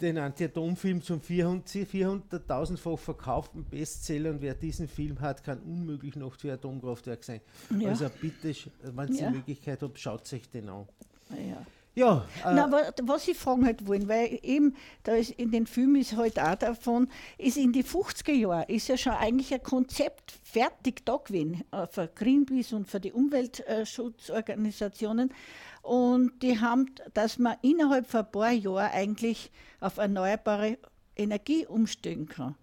[0.00, 6.52] den Anti-Atom-Film zum 400.000-fach verkauften Bestseller und wer diesen Film hat, kann unmöglich noch für
[6.52, 7.40] Atomkraftwerk sein.
[7.78, 7.90] Ja.
[7.90, 9.30] Also bitte, wenn Sie ja.
[9.30, 10.86] die Möglichkeit haben, schaut sich den an.
[11.30, 11.66] Ja.
[11.94, 15.66] Ja, äh Na, aber was ich fragen halt wollen, weil eben, da ist in den
[15.66, 19.62] Filmen ist halt auch davon, ist in die 50er Jahren ist ja schon eigentlich ein
[19.62, 25.34] Konzept fertig da gewesen, äh, für Greenpeace und für die Umweltschutzorganisationen,
[25.82, 29.50] und die haben, dass man innerhalb von ein paar Jahren eigentlich
[29.80, 30.78] auf erneuerbare
[31.16, 32.54] Energie umstellen kann.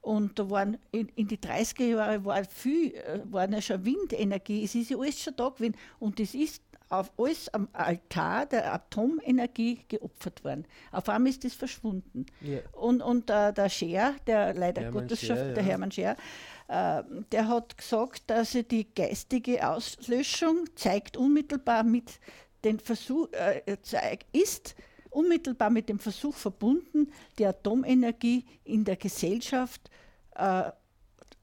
[0.00, 4.64] Und da waren in, in die 30er Jahre war viel, äh, waren ja schon Windenergie,
[4.64, 5.76] es ist ja alles schon da gewesen.
[5.98, 10.66] Und das ist auf alles am Altar der Atomenergie geopfert worden.
[10.90, 12.26] Auf einmal ist das verschwunden.
[12.40, 12.60] Ja.
[12.72, 15.54] Und, und äh, der Scher, der leider Hermann Gottes Scher, ja.
[15.54, 16.16] der Hermann Scher,
[16.68, 22.20] äh, der hat gesagt, dass er die geistige Auslöschung zeigt unmittelbar mit
[22.64, 23.62] den Versuch, äh,
[24.32, 24.74] ist
[25.10, 29.90] unmittelbar mit dem Versuch verbunden, die Atomenergie in der Gesellschaft,
[30.34, 30.70] äh,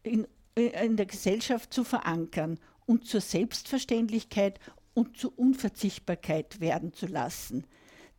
[0.03, 4.59] in, in der Gesellschaft zu verankern und zur Selbstverständlichkeit
[4.95, 7.65] und zur Unverzichtbarkeit werden zu lassen.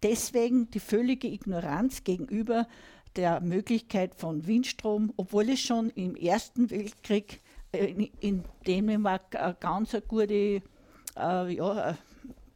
[0.05, 2.69] Deswegen die völlige Ignoranz gegenüber
[3.17, 7.41] der Möglichkeit von Windstrom, obwohl es schon im Ersten Weltkrieg
[7.73, 10.63] äh, in, Dänemark eine ganz eine gute
[11.17, 11.57] äh,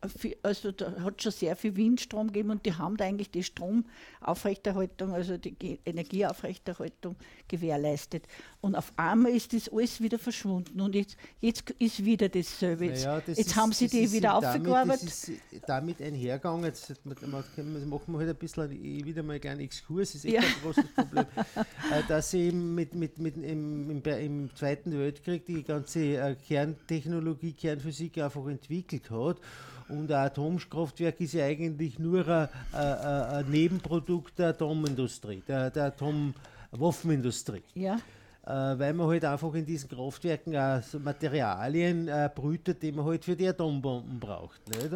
[0.02, 3.42] ja, also da hat schon sehr viel Windstrom gegeben und die haben da eigentlich die
[3.42, 7.16] Stromaufrechterhaltung, also die Energieaufrechterhaltung
[7.48, 8.26] gewährleistet.
[8.60, 12.86] Und auf einmal ist das alles wieder verschwunden und jetzt, jetzt ist wieder dasselbe.
[12.86, 15.06] Naja, das jetzt ist, haben sie die wieder aufgearbeitet.
[15.06, 20.14] Das ist damit einhergegangen, jetzt machen wir halt ein bisschen wieder mal einen kleinen Exkurs,
[20.14, 20.40] ist echt ja.
[20.40, 25.62] ein großes Problem, äh, dass sie mit, mit, mit im, im, im, Zweiten Weltkrieg die
[25.62, 29.40] ganze äh, Kerntechnologie, Kernphysik einfach entwickelt hat
[29.90, 35.84] und ein Atomkraftwerk ist ja eigentlich nur ein, ein, ein Nebenprodukt der Atomindustrie, der, der
[35.86, 37.62] Atomwaffenindustrie.
[37.74, 37.98] Ja.
[38.46, 43.24] Äh, weil man halt einfach in diesen Kraftwerken auch Materialien äh, brütet, die man halt
[43.24, 44.60] für die Atombomben braucht.
[44.68, 44.90] Nicht?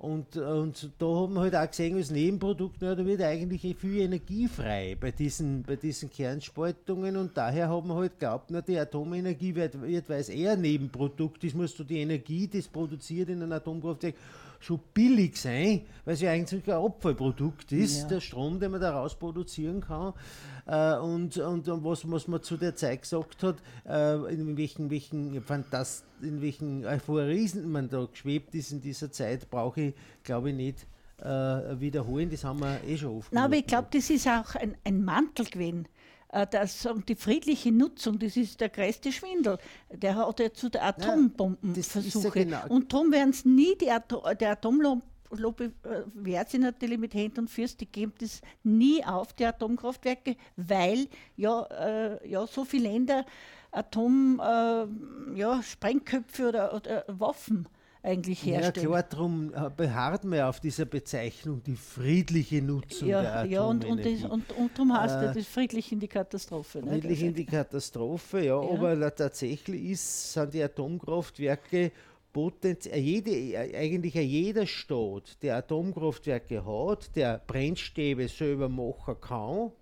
[0.00, 4.48] Und, und da haben wir halt auch gesehen, als Nebenprodukt, da wird eigentlich viel Energie
[4.48, 7.18] frei bei diesen, bei diesen Kernspaltungen.
[7.18, 11.44] Und daher haben wir halt geglaubt, na, die Atomenergie wird, wird weil es eher Nebenprodukt
[11.44, 14.14] ist, musst du die Energie, die produziert in einem Atomkraftwerk,
[14.60, 18.08] schon billig sein, weil es ja eigentlich ein Abfallprodukt ist, ja.
[18.08, 20.12] der Strom, den man daraus produzieren kann.
[20.66, 23.56] Äh, und, und, und was, was man zu der Zeit gesagt hat,
[23.88, 29.48] äh, in welchen, welchen Fantast in welchen Euphorisien man da geschwebt ist in dieser Zeit,
[29.50, 30.86] brauche ich, glaube ich, nicht
[31.18, 32.30] äh, wiederholen.
[32.30, 33.32] Das haben wir eh schon oft.
[33.32, 35.88] Nein, aber ich glaube, das ist auch ein, ein Mantel gewesen
[36.32, 39.58] äh, das, die friedliche Nutzung, das ist der größte Schwindel.
[39.90, 42.38] Der hat ja zu der Atombombenversuche.
[42.38, 42.66] Ja, genau.
[42.68, 47.40] Und darum werden es nie die Atom, der Atomlobby äh, wehrt sich natürlich mit Händen
[47.40, 52.88] und Fürst, die geben das nie auf, die Atomkraftwerke, weil ja, äh, ja so viele
[52.88, 53.24] Länder
[53.72, 57.68] Atom, äh, ja, Sprengköpfe oder, oder Waffen
[58.02, 58.90] eigentlich herstellen.
[58.90, 63.62] Ja, klar, darum äh, beharrt man auf dieser Bezeichnung, die friedliche Nutzung ja, der Ja,
[63.62, 66.80] und, und, das, und, und darum heißt äh, das friedlich in die Katastrophe.
[66.80, 66.92] Ne?
[66.92, 68.70] Friedlich in die Katastrophe, ja, ja.
[68.70, 71.92] aber tatsächlich ist, sind die Atomkraftwerke
[72.32, 79.72] potenziell, äh, jede, äh, eigentlich jeder Staat, der Atomkraftwerke hat, der Brennstäbe selber machen kann,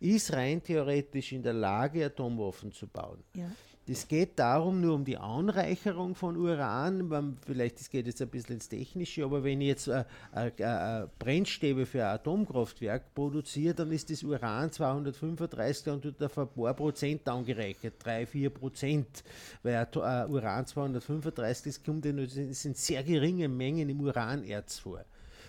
[0.00, 3.22] ist rein theoretisch in der Lage, Atomwaffen zu bauen.
[3.34, 3.50] Ja.
[3.88, 7.36] Das geht darum, nur um die Anreicherung von Uran.
[7.44, 10.04] Vielleicht das geht jetzt ein bisschen ins Technische, aber wenn ich jetzt äh,
[10.36, 16.38] äh, äh, Brennstäbe für ein Atomkraftwerk produziere, dann ist das Uran 235 und wird auf
[16.38, 19.24] ein paar Prozent angereichert, 3, 4 Prozent.
[19.64, 25.04] Weil äh, Uran 235, das kommt in, das sind sehr geringe Mengen im Uranerz vor.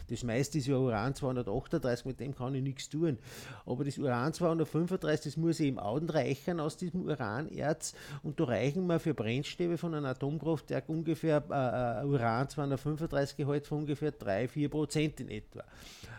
[0.09, 3.17] Das meiste ist ja Uran 238, mit dem kann ich nichts tun.
[3.65, 8.99] Aber das Uran 235, das muss ich anreichern aus diesem Uranerz und da reichen mir
[8.99, 15.19] für Brennstäbe von einem Atomkraftwerk ungefähr äh, äh Uran 235 Gehalt von ungefähr 3-4 Prozent
[15.19, 15.63] in etwa.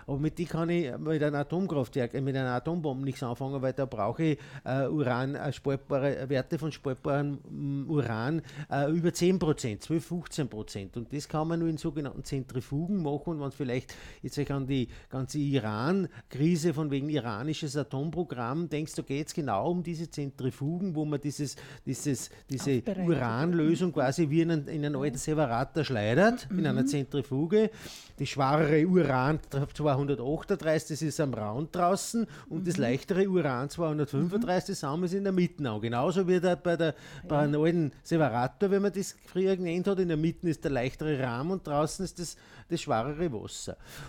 [0.06, 3.72] Aber mit die kann ich mit einem Atomkraftwerk, äh, mit einer Atombombe nichts anfangen, weil
[3.72, 9.38] da brauche ich äh, Uran, äh, spaltbare, Werte von spaltbarem mm, Uran äh, über 10
[9.38, 10.96] Prozent, 12, 15 Prozent.
[10.96, 13.34] Und das kann man nur in sogenannten Zentrifugen machen.
[13.34, 13.73] Und wenn es vielleicht
[14.22, 19.70] jetzt euch an die ganze Iran-Krise von wegen iranisches Atomprogramm denkst, da geht es genau
[19.70, 24.96] um diese Zentrifugen, wo man dieses, dieses, diese Uranlösung quasi wie in einen, in einen
[24.96, 26.58] alten Separator schleudert, mhm.
[26.58, 27.70] in einer Zentrifuge.
[28.18, 29.40] Die schwerere Uran
[29.74, 32.64] zwar 238, das ist am Rand draußen und mhm.
[32.64, 35.80] das leichtere Uran 235, das haben wir in der Mitte an.
[35.80, 36.94] Genauso wie der, bei, der,
[37.26, 40.70] bei einem alten Separator, wenn man das früher genannt hat, in der Mitte ist der
[40.70, 42.36] leichtere Rahmen und draußen ist das,
[42.68, 43.63] das schwerere Wasser.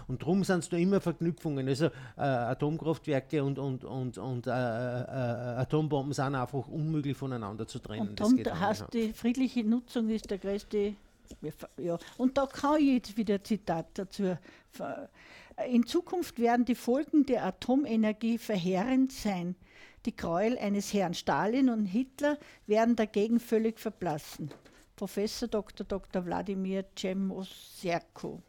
[0.08, 1.68] Und darum sind es da immer Verknüpfungen.
[1.68, 7.68] Also äh, Atomkraftwerke und, und, und, und äh, äh, äh Atombomben sind einfach unmöglich voneinander
[7.68, 8.10] zu trennen.
[8.10, 10.96] Und darum heißt die friedliche Nutzung ist der größte
[11.78, 14.38] ja, und da kann ich jetzt wieder ein Zitat dazu
[15.64, 19.56] in Zukunft werden die Folgen der Atomenergie verheerend sein.
[20.06, 22.38] Die Gräuel eines Herrn Stalin und Hitler
[22.68, 24.52] werden dagegen völlig verblassen.
[24.96, 25.86] Professor Dr.
[25.86, 26.26] Dr.
[26.26, 28.42] Wladimir Czemoserko,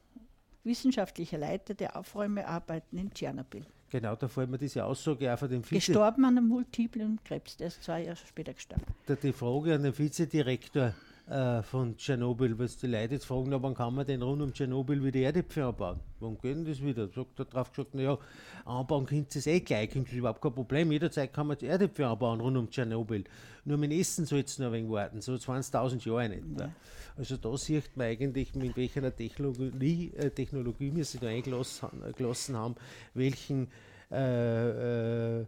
[0.67, 3.65] wissenschaftlicher Leiter der Aufräumearbeiten in Tschernobyl.
[3.89, 5.77] Genau, da fällt mir diese Aussage auch von dem Vize...
[5.77, 8.85] Gestorben an einem multiplen Krebs, der ist zwei Jahre später gestorben.
[9.23, 10.93] Die Frage an den Vizedirektor
[11.29, 15.03] äh, von Tschernobyl, was die Leute jetzt fragen, wann kann man denn rund um Tschernobyl
[15.03, 16.01] wieder Erdäpfel anbauen?
[16.21, 17.09] Wann geht denn das wieder?
[17.09, 18.17] Sagt er drauf gesagt, naja,
[18.65, 20.93] anbauen könnt ihr es eh gleich, kommt überhaupt kein Problem.
[20.93, 23.25] Jederzeit kann man Erdäpfel anbauen rund um Tschernobyl.
[23.65, 26.45] Nur mit Essen soll es noch ein wenig warten, so 20.000 Jahre nicht.
[26.61, 26.71] Ja.
[27.17, 32.77] Also da sieht man eigentlich, mit welcher Technologie, äh, Technologie wir sich da eingelassen haben,
[33.15, 33.69] welchen
[34.13, 35.47] äh, äh,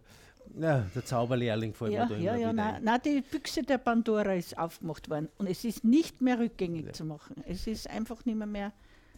[0.57, 5.09] ja, der Zauberlehrling vor ja, Ja, ja, nein, nein, die Büchse der Pandora ist aufgemacht
[5.09, 6.93] worden und es ist nicht mehr rückgängig ja.
[6.93, 7.35] zu machen.
[7.47, 8.73] Es ist einfach nicht mehr, mehr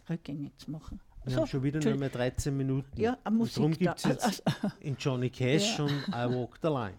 [0.08, 1.00] rückgängig zu machen.
[1.24, 3.00] Wir so, haben schon wieder nur mehr 13 Minuten.
[3.00, 5.84] Ja, eine Musik darum gibt es jetzt also, in Johnny Cash ja.
[5.84, 6.94] und I Walk the Line.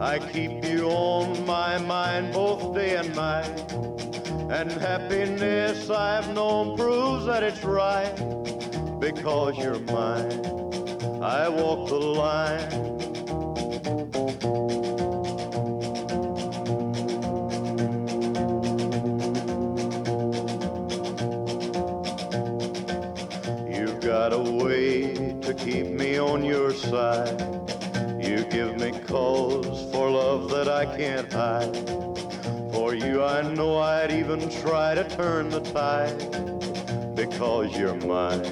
[0.00, 3.72] I keep you on my mind both day and night.
[4.50, 8.16] And happiness I've known proves that it's right
[8.98, 10.40] because you're mine.
[11.22, 12.99] I walk the line.
[32.72, 36.18] For you, I know I'd even try to turn the tide.
[37.14, 38.44] Because you're mine,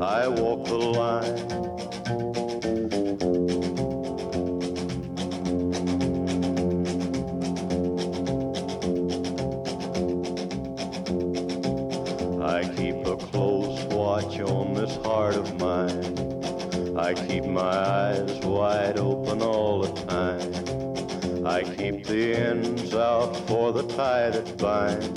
[0.00, 1.38] I walk the line.
[12.42, 16.96] I keep a close watch on this heart of mine.
[16.96, 19.63] I keep my eyes wide open all.
[21.46, 25.08] I keep the ends out for the tie that binds.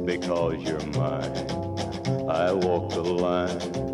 [0.00, 3.93] Because you're mine, I walk the line.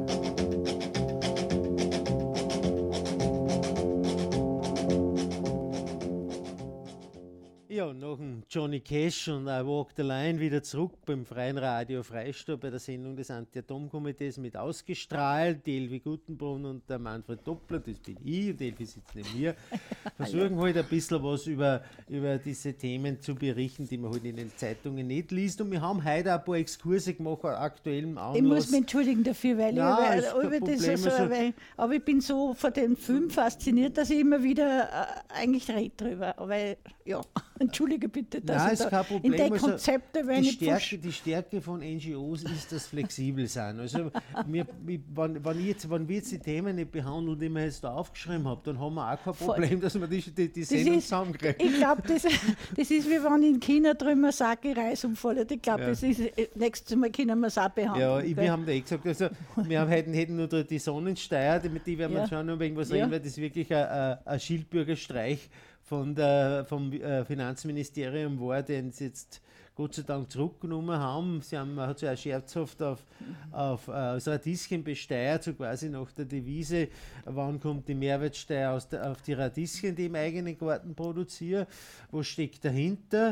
[8.52, 12.80] Johnny Cash und I Walk the Line wieder zurück beim Freien Radio Freistadt bei der
[12.80, 15.64] Sendung des Anti-Atom-Komitees mit ausgestrahlt.
[15.64, 19.54] Die Elvi Gutenbrunn und der Manfred Doppler, das bin ich und Elvi sitzt neben mir.
[20.16, 20.62] Versuchen ja.
[20.62, 24.50] halt ein bisschen was über, über diese Themen zu berichten, die man halt in den
[24.56, 25.60] Zeitungen nicht liest.
[25.60, 28.36] Und wir haben heute ein paar Exkurse gemacht, aktuellem Anlass.
[28.36, 31.94] Ich muss mich entschuldigen dafür, weil Nein, ich über, über das so, also, weil, aber
[31.94, 36.34] ich bin so von den Film fasziniert, dass ich immer wieder äh, eigentlich rede drüber.
[36.36, 37.20] Weil, ja.
[37.70, 39.32] Entschuldige bitte, dass Nein, ich ist kein Problem.
[39.32, 43.78] in die also Konzepte also, die, Stärke, die Stärke von NGOs ist, dass flexibel sein.
[43.78, 44.10] Also
[44.46, 47.92] wir, wenn, wenn, jetzt, wenn wir jetzt die Themen nicht behandeln, die wir jetzt da
[47.92, 51.56] aufgeschrieben haben, dann haben wir auch kein Problem, dass wir die, die, die Sendung zusammenkriegen.
[51.58, 55.46] Ich glaube, das, das ist wie wenn in China drüben Sake Reis umfallen.
[55.50, 55.88] Ich glaube, ja.
[55.88, 58.00] das ist äh, nächstes Mal können wir es auch behandeln.
[58.00, 61.60] Ja, ich, wir haben da eh gesagt, also wir haben, hätten, hätten nur die Sonnensteier,
[61.68, 62.28] mit die werden wir ja.
[62.28, 62.96] schon noch irgendwas ja.
[62.96, 65.50] reden, weil das ist wirklich ein, ein Schildbürgerstreich
[65.90, 69.42] von der, vom äh, Finanzministerium war, den sie jetzt
[69.74, 71.40] Gott sei Dank zurückgenommen haben.
[71.40, 73.04] Sie haben, hat sich auch scherzhaft auf,
[73.50, 76.86] auf äh, Radieschen besteuert, so quasi nach der Devise,
[77.24, 81.66] wann kommt die Mehrwertsteuer aus der, auf die Radieschen, die im eigenen Garten produzieren,
[82.12, 83.30] was steckt dahinter.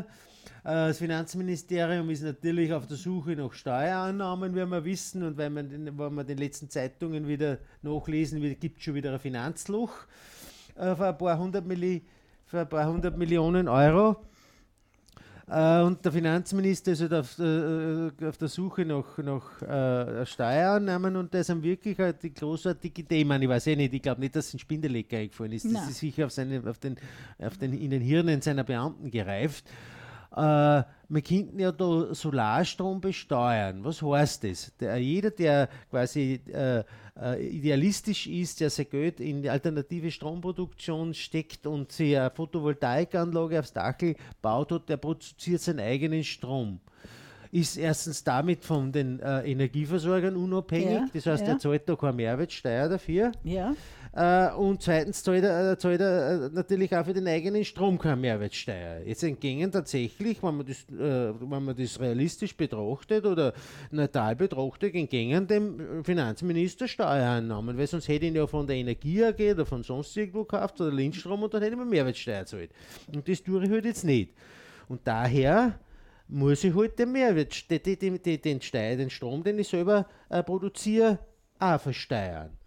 [0.65, 5.53] Äh, das Finanzministerium ist natürlich auf der Suche nach Steuerannahmen, wie wir wissen, und wenn
[5.53, 9.93] man, den, wenn man den letzten Zeitungen wieder nachlesen, gibt es schon wieder ein Finanzloch
[10.75, 12.18] äh, auf ein paar hundert Millionen
[12.49, 14.17] für ein paar hundert Millionen Euro.
[15.51, 21.17] Äh, und der Finanzminister ist halt auf, äh, auf der Suche nach, nach äh, Steuereinnahmen
[21.17, 23.21] und da sind wirklich halt die großartige Idee.
[23.21, 25.67] Ich meine, ich weiß eh nicht, ich glaube nicht, dass ein Spindelecker eingefallen ist.
[25.67, 25.89] Das Nein.
[25.89, 26.97] ist sicher auf, seine, auf, den,
[27.39, 29.65] auf den, in den Hirnen seiner Beamten gereift.
[30.39, 33.83] Äh, wir könnten ja da Solarstrom besteuern.
[33.83, 34.73] Was heißt das?
[34.79, 36.85] Der, jeder, der quasi äh,
[37.21, 43.59] äh, idealistisch ist, der sein Geld in die alternative Stromproduktion steckt und sich eine Photovoltaikanlage
[43.59, 46.81] aufs Dachel baut hat, der produziert seinen eigenen Strom
[47.51, 51.55] ist erstens damit von den äh, Energieversorgern unabhängig, ja, das heißt, ja.
[51.55, 53.33] er zahlt da keine Mehrwertsteuer dafür.
[53.43, 53.75] Ja.
[54.19, 59.03] Äh, und zweitens zahlt er, zahlt er natürlich auch für den eigenen Strom keine Mehrwertsteuer.
[59.07, 63.53] Jetzt entgingen tatsächlich, wenn man das, äh, wenn man das realistisch betrachtet oder
[63.93, 69.53] neutral betrachtet, entgingen dem Finanzminister Steuereinnahmen, weil sonst hätte ihn ja von der Energie AG
[69.53, 72.71] oder von sonst irgendwo gekauft oder Lindstrom und dann hätte mir Mehrwertsteuer zahlt.
[73.15, 74.33] Und das tue ich halt jetzt nicht.
[74.89, 75.79] Und daher
[76.27, 81.21] muss ich halt den den, den, den, Steuer, den Strom, den ich selber äh, produziere,
[81.61, 82.58] auch versteuern.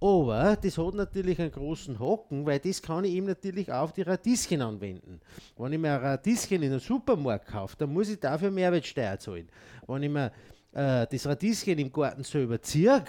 [0.00, 3.92] Aber das hat natürlich einen großen Haken, weil das kann ich eben natürlich auch auf
[3.92, 5.20] die Radieschen anwenden.
[5.56, 9.48] Wenn ich mir ein Radieschen in einem Supermarkt kaufe, dann muss ich dafür Mehrwertsteuer zahlen.
[9.86, 10.32] Wenn ich mir
[10.72, 13.02] äh, das Radieschen im Garten selber ziehe,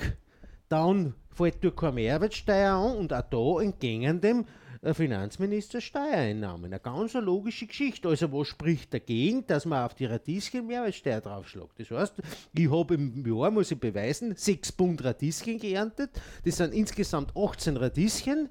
[0.69, 4.45] dann fällt durch keine Mehrwertsteuer an und auch da entgegen dem
[4.85, 6.65] der Finanzminister Steuereinnahmen.
[6.65, 8.07] Eine ganz logische Geschichte.
[8.07, 11.79] Also was spricht dagegen, dass man auf die Radieschen Mehrwertsteuer draufschlägt?
[11.79, 12.13] Das heißt,
[12.53, 16.11] ich habe im Jahr, muss ich beweisen, 6 Pfund Radieschen geerntet.
[16.45, 18.49] Das sind insgesamt 18 Radieschen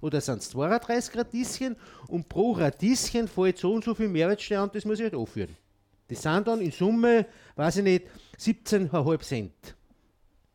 [0.00, 1.76] oder sind es 32 Radieschen
[2.06, 5.56] und pro Radieschen fällt so und so viel Mehrwertsteuer und das muss ich halt aufführen.
[6.06, 7.26] Das sind dann in Summe,
[7.56, 8.06] weiß ich nicht,
[8.38, 9.74] 17,5 Cent.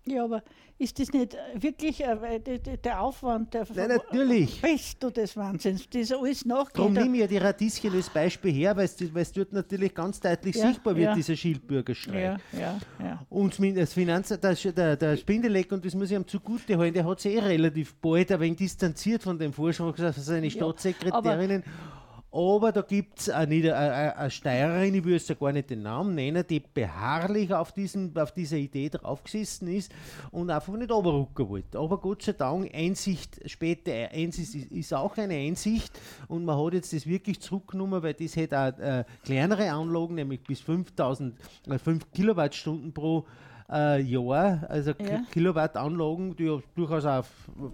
[0.06, 0.42] Ja, aber
[0.80, 2.50] ist das nicht wirklich äh,
[2.84, 4.62] der Aufwand der Nein, natürlich.
[4.62, 6.78] Bist du des Wahnsinns, das alles nachgeht.
[6.78, 10.56] Darum nehme ich ja die Radieschen als Beispiel her, weil es dort natürlich ganz deutlich
[10.56, 11.16] ja, sichtbar wird, ja.
[11.16, 12.40] dieser Schildbürgerstreit.
[12.54, 13.26] Ja, ja, ja.
[13.30, 17.06] Und das Finanz, der, der, der Spindeleck, und das muss ich ihm zugute halten, der
[17.06, 21.64] hat sich eh relativ bald ein wenig distanziert von dem Vorschlag von seinen Staatssekretärinnen.
[21.66, 21.97] Ja,
[22.32, 26.14] aber da gibt es eine, eine, Steirerin, ich will jetzt ja gar nicht den Namen
[26.14, 29.92] nennen, die beharrlich auf, diesen, auf dieser Idee draufgesessen ist
[30.32, 31.80] und einfach nicht runterrücken wollte.
[31.80, 36.74] Aber Gott sei Dank, Einsicht, später Einsicht ist, ist auch eine Einsicht und man hat
[36.74, 41.34] jetzt das wirklich zurückgenommen, weil das hätte auch äh, kleinere Anlagen, nämlich bis 5000,
[41.70, 43.26] äh, 5 Kilowattstunden pro
[43.72, 45.22] äh, Jahr, also ja.
[45.32, 47.30] Kilowattanlagen, die durchaus auf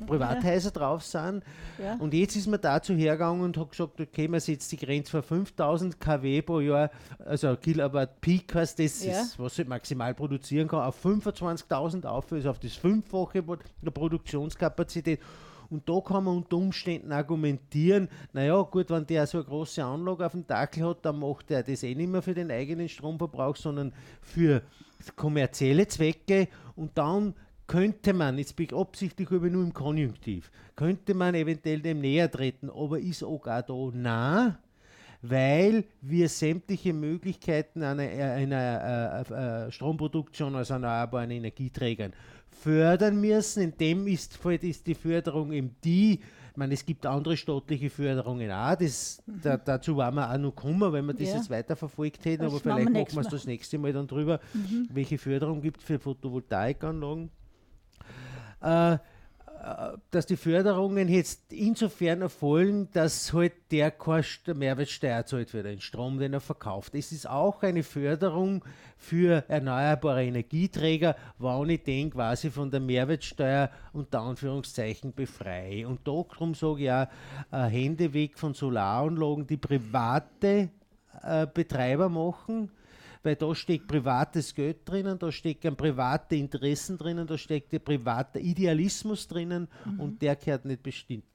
[0.07, 0.71] Privathäuser ja.
[0.71, 1.43] drauf sind.
[1.77, 1.95] Ja.
[1.95, 5.23] Und jetzt ist man dazu hergegangen und hat gesagt, okay, man setzt die Grenze von
[5.23, 6.89] 5000 kW pro Jahr,
[7.19, 12.49] also Kilowatt Peak heißt das, ist, was ich maximal produzieren kann, auf 25.000 auf, also
[12.49, 13.43] auf das Fünffache
[13.81, 15.19] der Produktionskapazität.
[15.69, 20.23] Und da kann man unter Umständen argumentieren, naja, gut, wenn der so eine große Anlage
[20.23, 23.55] auf dem Dackel hat, dann macht er das eh nicht mehr für den eigenen Stromverbrauch,
[23.55, 23.91] sondern
[24.21, 24.61] für
[25.11, 27.35] kommerzielle Zwecke und dann
[27.67, 32.69] könnte man, jetzt bin ich absichtlich nur im Konjunktiv, könnte man eventuell dem näher treten,
[32.69, 33.63] aber ist auch da.
[33.93, 34.59] Nah,
[35.23, 42.13] weil wir sämtliche Möglichkeiten einer, einer äh, äh, Stromproduktion aus erneuerbaren Energieträgern
[42.53, 43.63] fördern müssen.
[43.63, 46.19] In dem ist, ist die Förderung eben die,
[46.53, 49.41] ich meine, es gibt andere staatliche Förderungen auch, das, mhm.
[49.41, 51.35] da, dazu waren wir auch noch gekommen, wenn wir das ja.
[51.37, 54.87] jetzt weiterverfolgt hätten, das aber vielleicht machen wir es das nächste Mal dann drüber, mhm.
[54.91, 57.31] welche Förderung gibt es für Photovoltaikanlagen.
[58.61, 58.97] Äh,
[60.11, 66.20] dass die Förderungen jetzt insofern erfolgen, dass halt der keine Mehrwertsteuer zahlt für den Strom,
[66.20, 66.93] den er verkauft.
[66.95, 68.66] Es ist auch eine Förderung
[68.97, 75.88] für erneuerbare Energieträger, wann ich den quasi von der Mehrwertsteuer unter Anführungszeichen befreie.
[75.88, 77.07] Und darum sage ich auch,
[77.51, 80.70] äh, Hände weg von Solaranlagen, die private
[81.22, 82.70] äh, Betreiber machen
[83.24, 88.39] weil da steckt privates Geld drinnen, da stecken private Interessen drinnen, da steckt der private
[88.39, 89.99] Idealismus drinnen mhm.
[89.99, 91.26] und der gehört nicht bestimmt.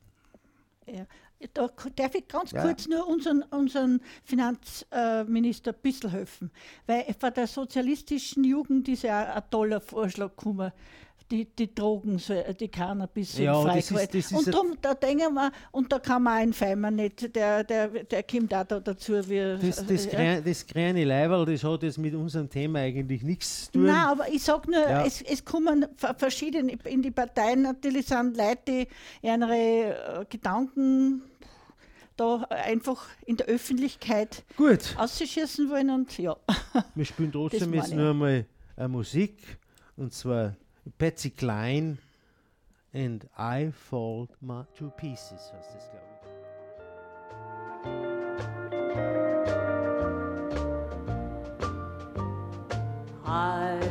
[0.86, 1.06] Ja.
[1.54, 2.62] Da darf ich ganz ja.
[2.62, 6.50] kurz nur unseren, unseren Finanzminister ein bisschen helfen.
[6.84, 10.72] Weil von der sozialistischen Jugend ist ja ein toller Vorschlag gekommen
[11.30, 12.20] die, die Drogen,
[12.58, 14.36] die Cannabis ja, freigehalten.
[14.36, 18.54] Und darum, da denken wir, und da kann man einfeimen nicht, der, der, der kommt
[18.54, 19.12] auch da dazu.
[19.28, 23.66] Wie, das, das, äh, das kleine Leiberl, das hat jetzt mit unserem Thema eigentlich nichts
[23.66, 23.86] zu tun.
[23.86, 25.04] Nein, aber ich sage nur, ja.
[25.04, 28.88] es, es kommen verschiedene, in die Parteien natürlich sind Leute, die
[29.22, 31.22] ihre äh, Gedanken
[32.16, 34.96] da einfach in der Öffentlichkeit Gut.
[34.96, 36.36] ausschießen wollen und ja.
[36.94, 38.44] Wir spielen trotzdem jetzt nur einmal
[38.88, 39.58] Musik
[39.96, 40.56] und zwar
[40.98, 41.98] Patsy Cline,
[42.92, 46.04] and I fold my two Pieces, heißt this glaube.
[53.24, 53.87] I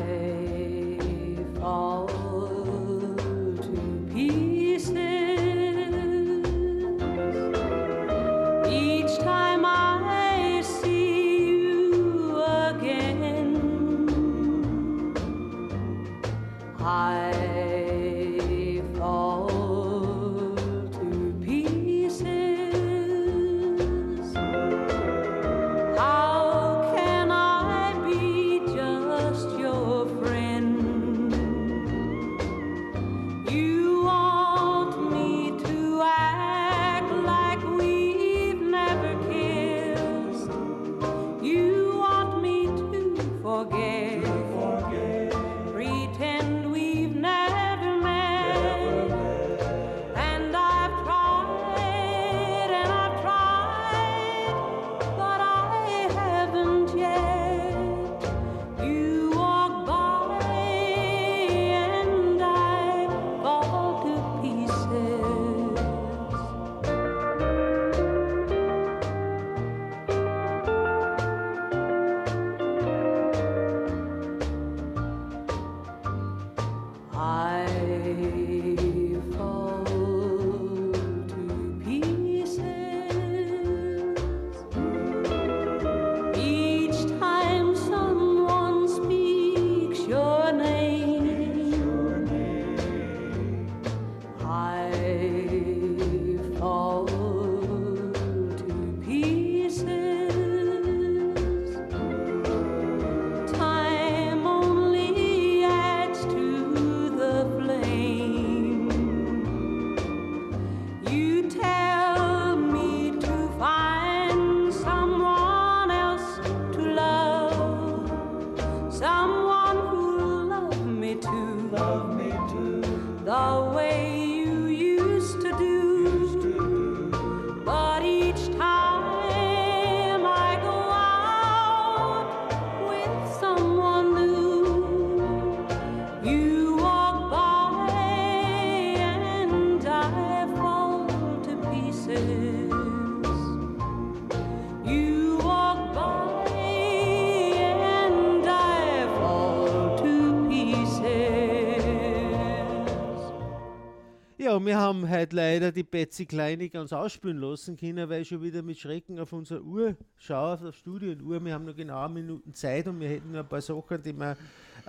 [154.48, 158.42] wir haben halt leider die Betsy Klein nicht ganz ausspülen lassen können, weil ich schon
[158.42, 161.44] wieder mit Schrecken auf unsere Uhr schaue, auf die Studienuhr.
[161.44, 164.38] Wir haben noch genau Minuten Zeit und wir hätten noch ein paar Sachen, die wir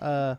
[0.00, 0.36] äh,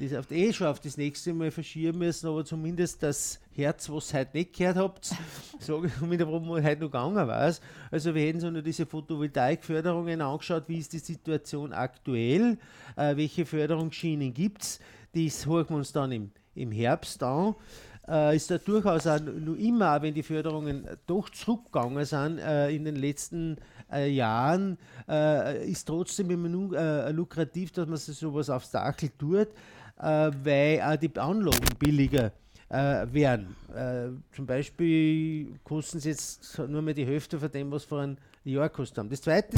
[0.00, 4.12] das auf, eh schon auf das nächste Mal verschieben müssen, aber zumindest das Herz, was
[4.12, 5.14] ihr heute nicht gehört habt,
[5.60, 7.54] sage ich mit warum heute noch gegangen war.
[7.92, 12.58] Also wir hätten so nur diese Photovoltaikförderungen angeschaut, wie ist die Situation aktuell,
[12.96, 14.80] äh, welche Förderungsschienen gibt es,
[15.14, 17.54] das hören wir uns dann im, im Herbst an.
[18.08, 22.84] Äh, ist da durchaus auch nur immer, wenn die Förderungen doch zurückgegangen sind äh, in
[22.84, 23.58] den letzten
[23.92, 24.78] äh, Jahren,
[25.08, 29.48] äh, ist trotzdem immer nur äh, lukrativ, dass man sowas aufs Dachel tut,
[29.98, 32.32] äh, weil auch die Anlagen billiger
[32.70, 33.56] werden.
[34.30, 38.68] zum Beispiel kosten sie jetzt nur mehr die Hälfte von dem, was vor einem Jahr
[38.68, 39.08] gekostet haben.
[39.08, 39.56] Das zweite,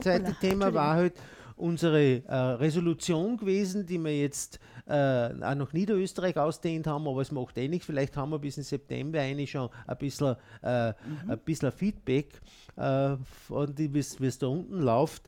[0.00, 1.14] zweite Thema war halt,
[1.56, 7.30] unsere äh, Resolution gewesen, die wir jetzt äh, auch nach Niederösterreich ausdehnt haben, aber es
[7.30, 7.86] macht eh nichts.
[7.86, 11.30] Vielleicht haben wir bis in September eigentlich schon ein bisschen, äh, mhm.
[11.30, 12.40] ein bisschen Feedback,
[12.76, 13.16] äh,
[13.48, 15.22] wie es da unten läuft.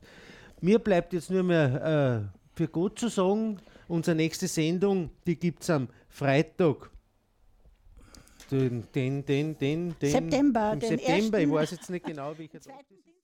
[0.61, 5.63] Mir bleibt jetzt nur mehr äh, für Gott zu sagen, unsere nächste Sendung, die gibt
[5.63, 6.89] es am Freitag.
[8.51, 12.85] Den, den, den, den, den September, im September, ich weiß jetzt nicht genau, welcher Tag
[12.89, 13.14] das ist.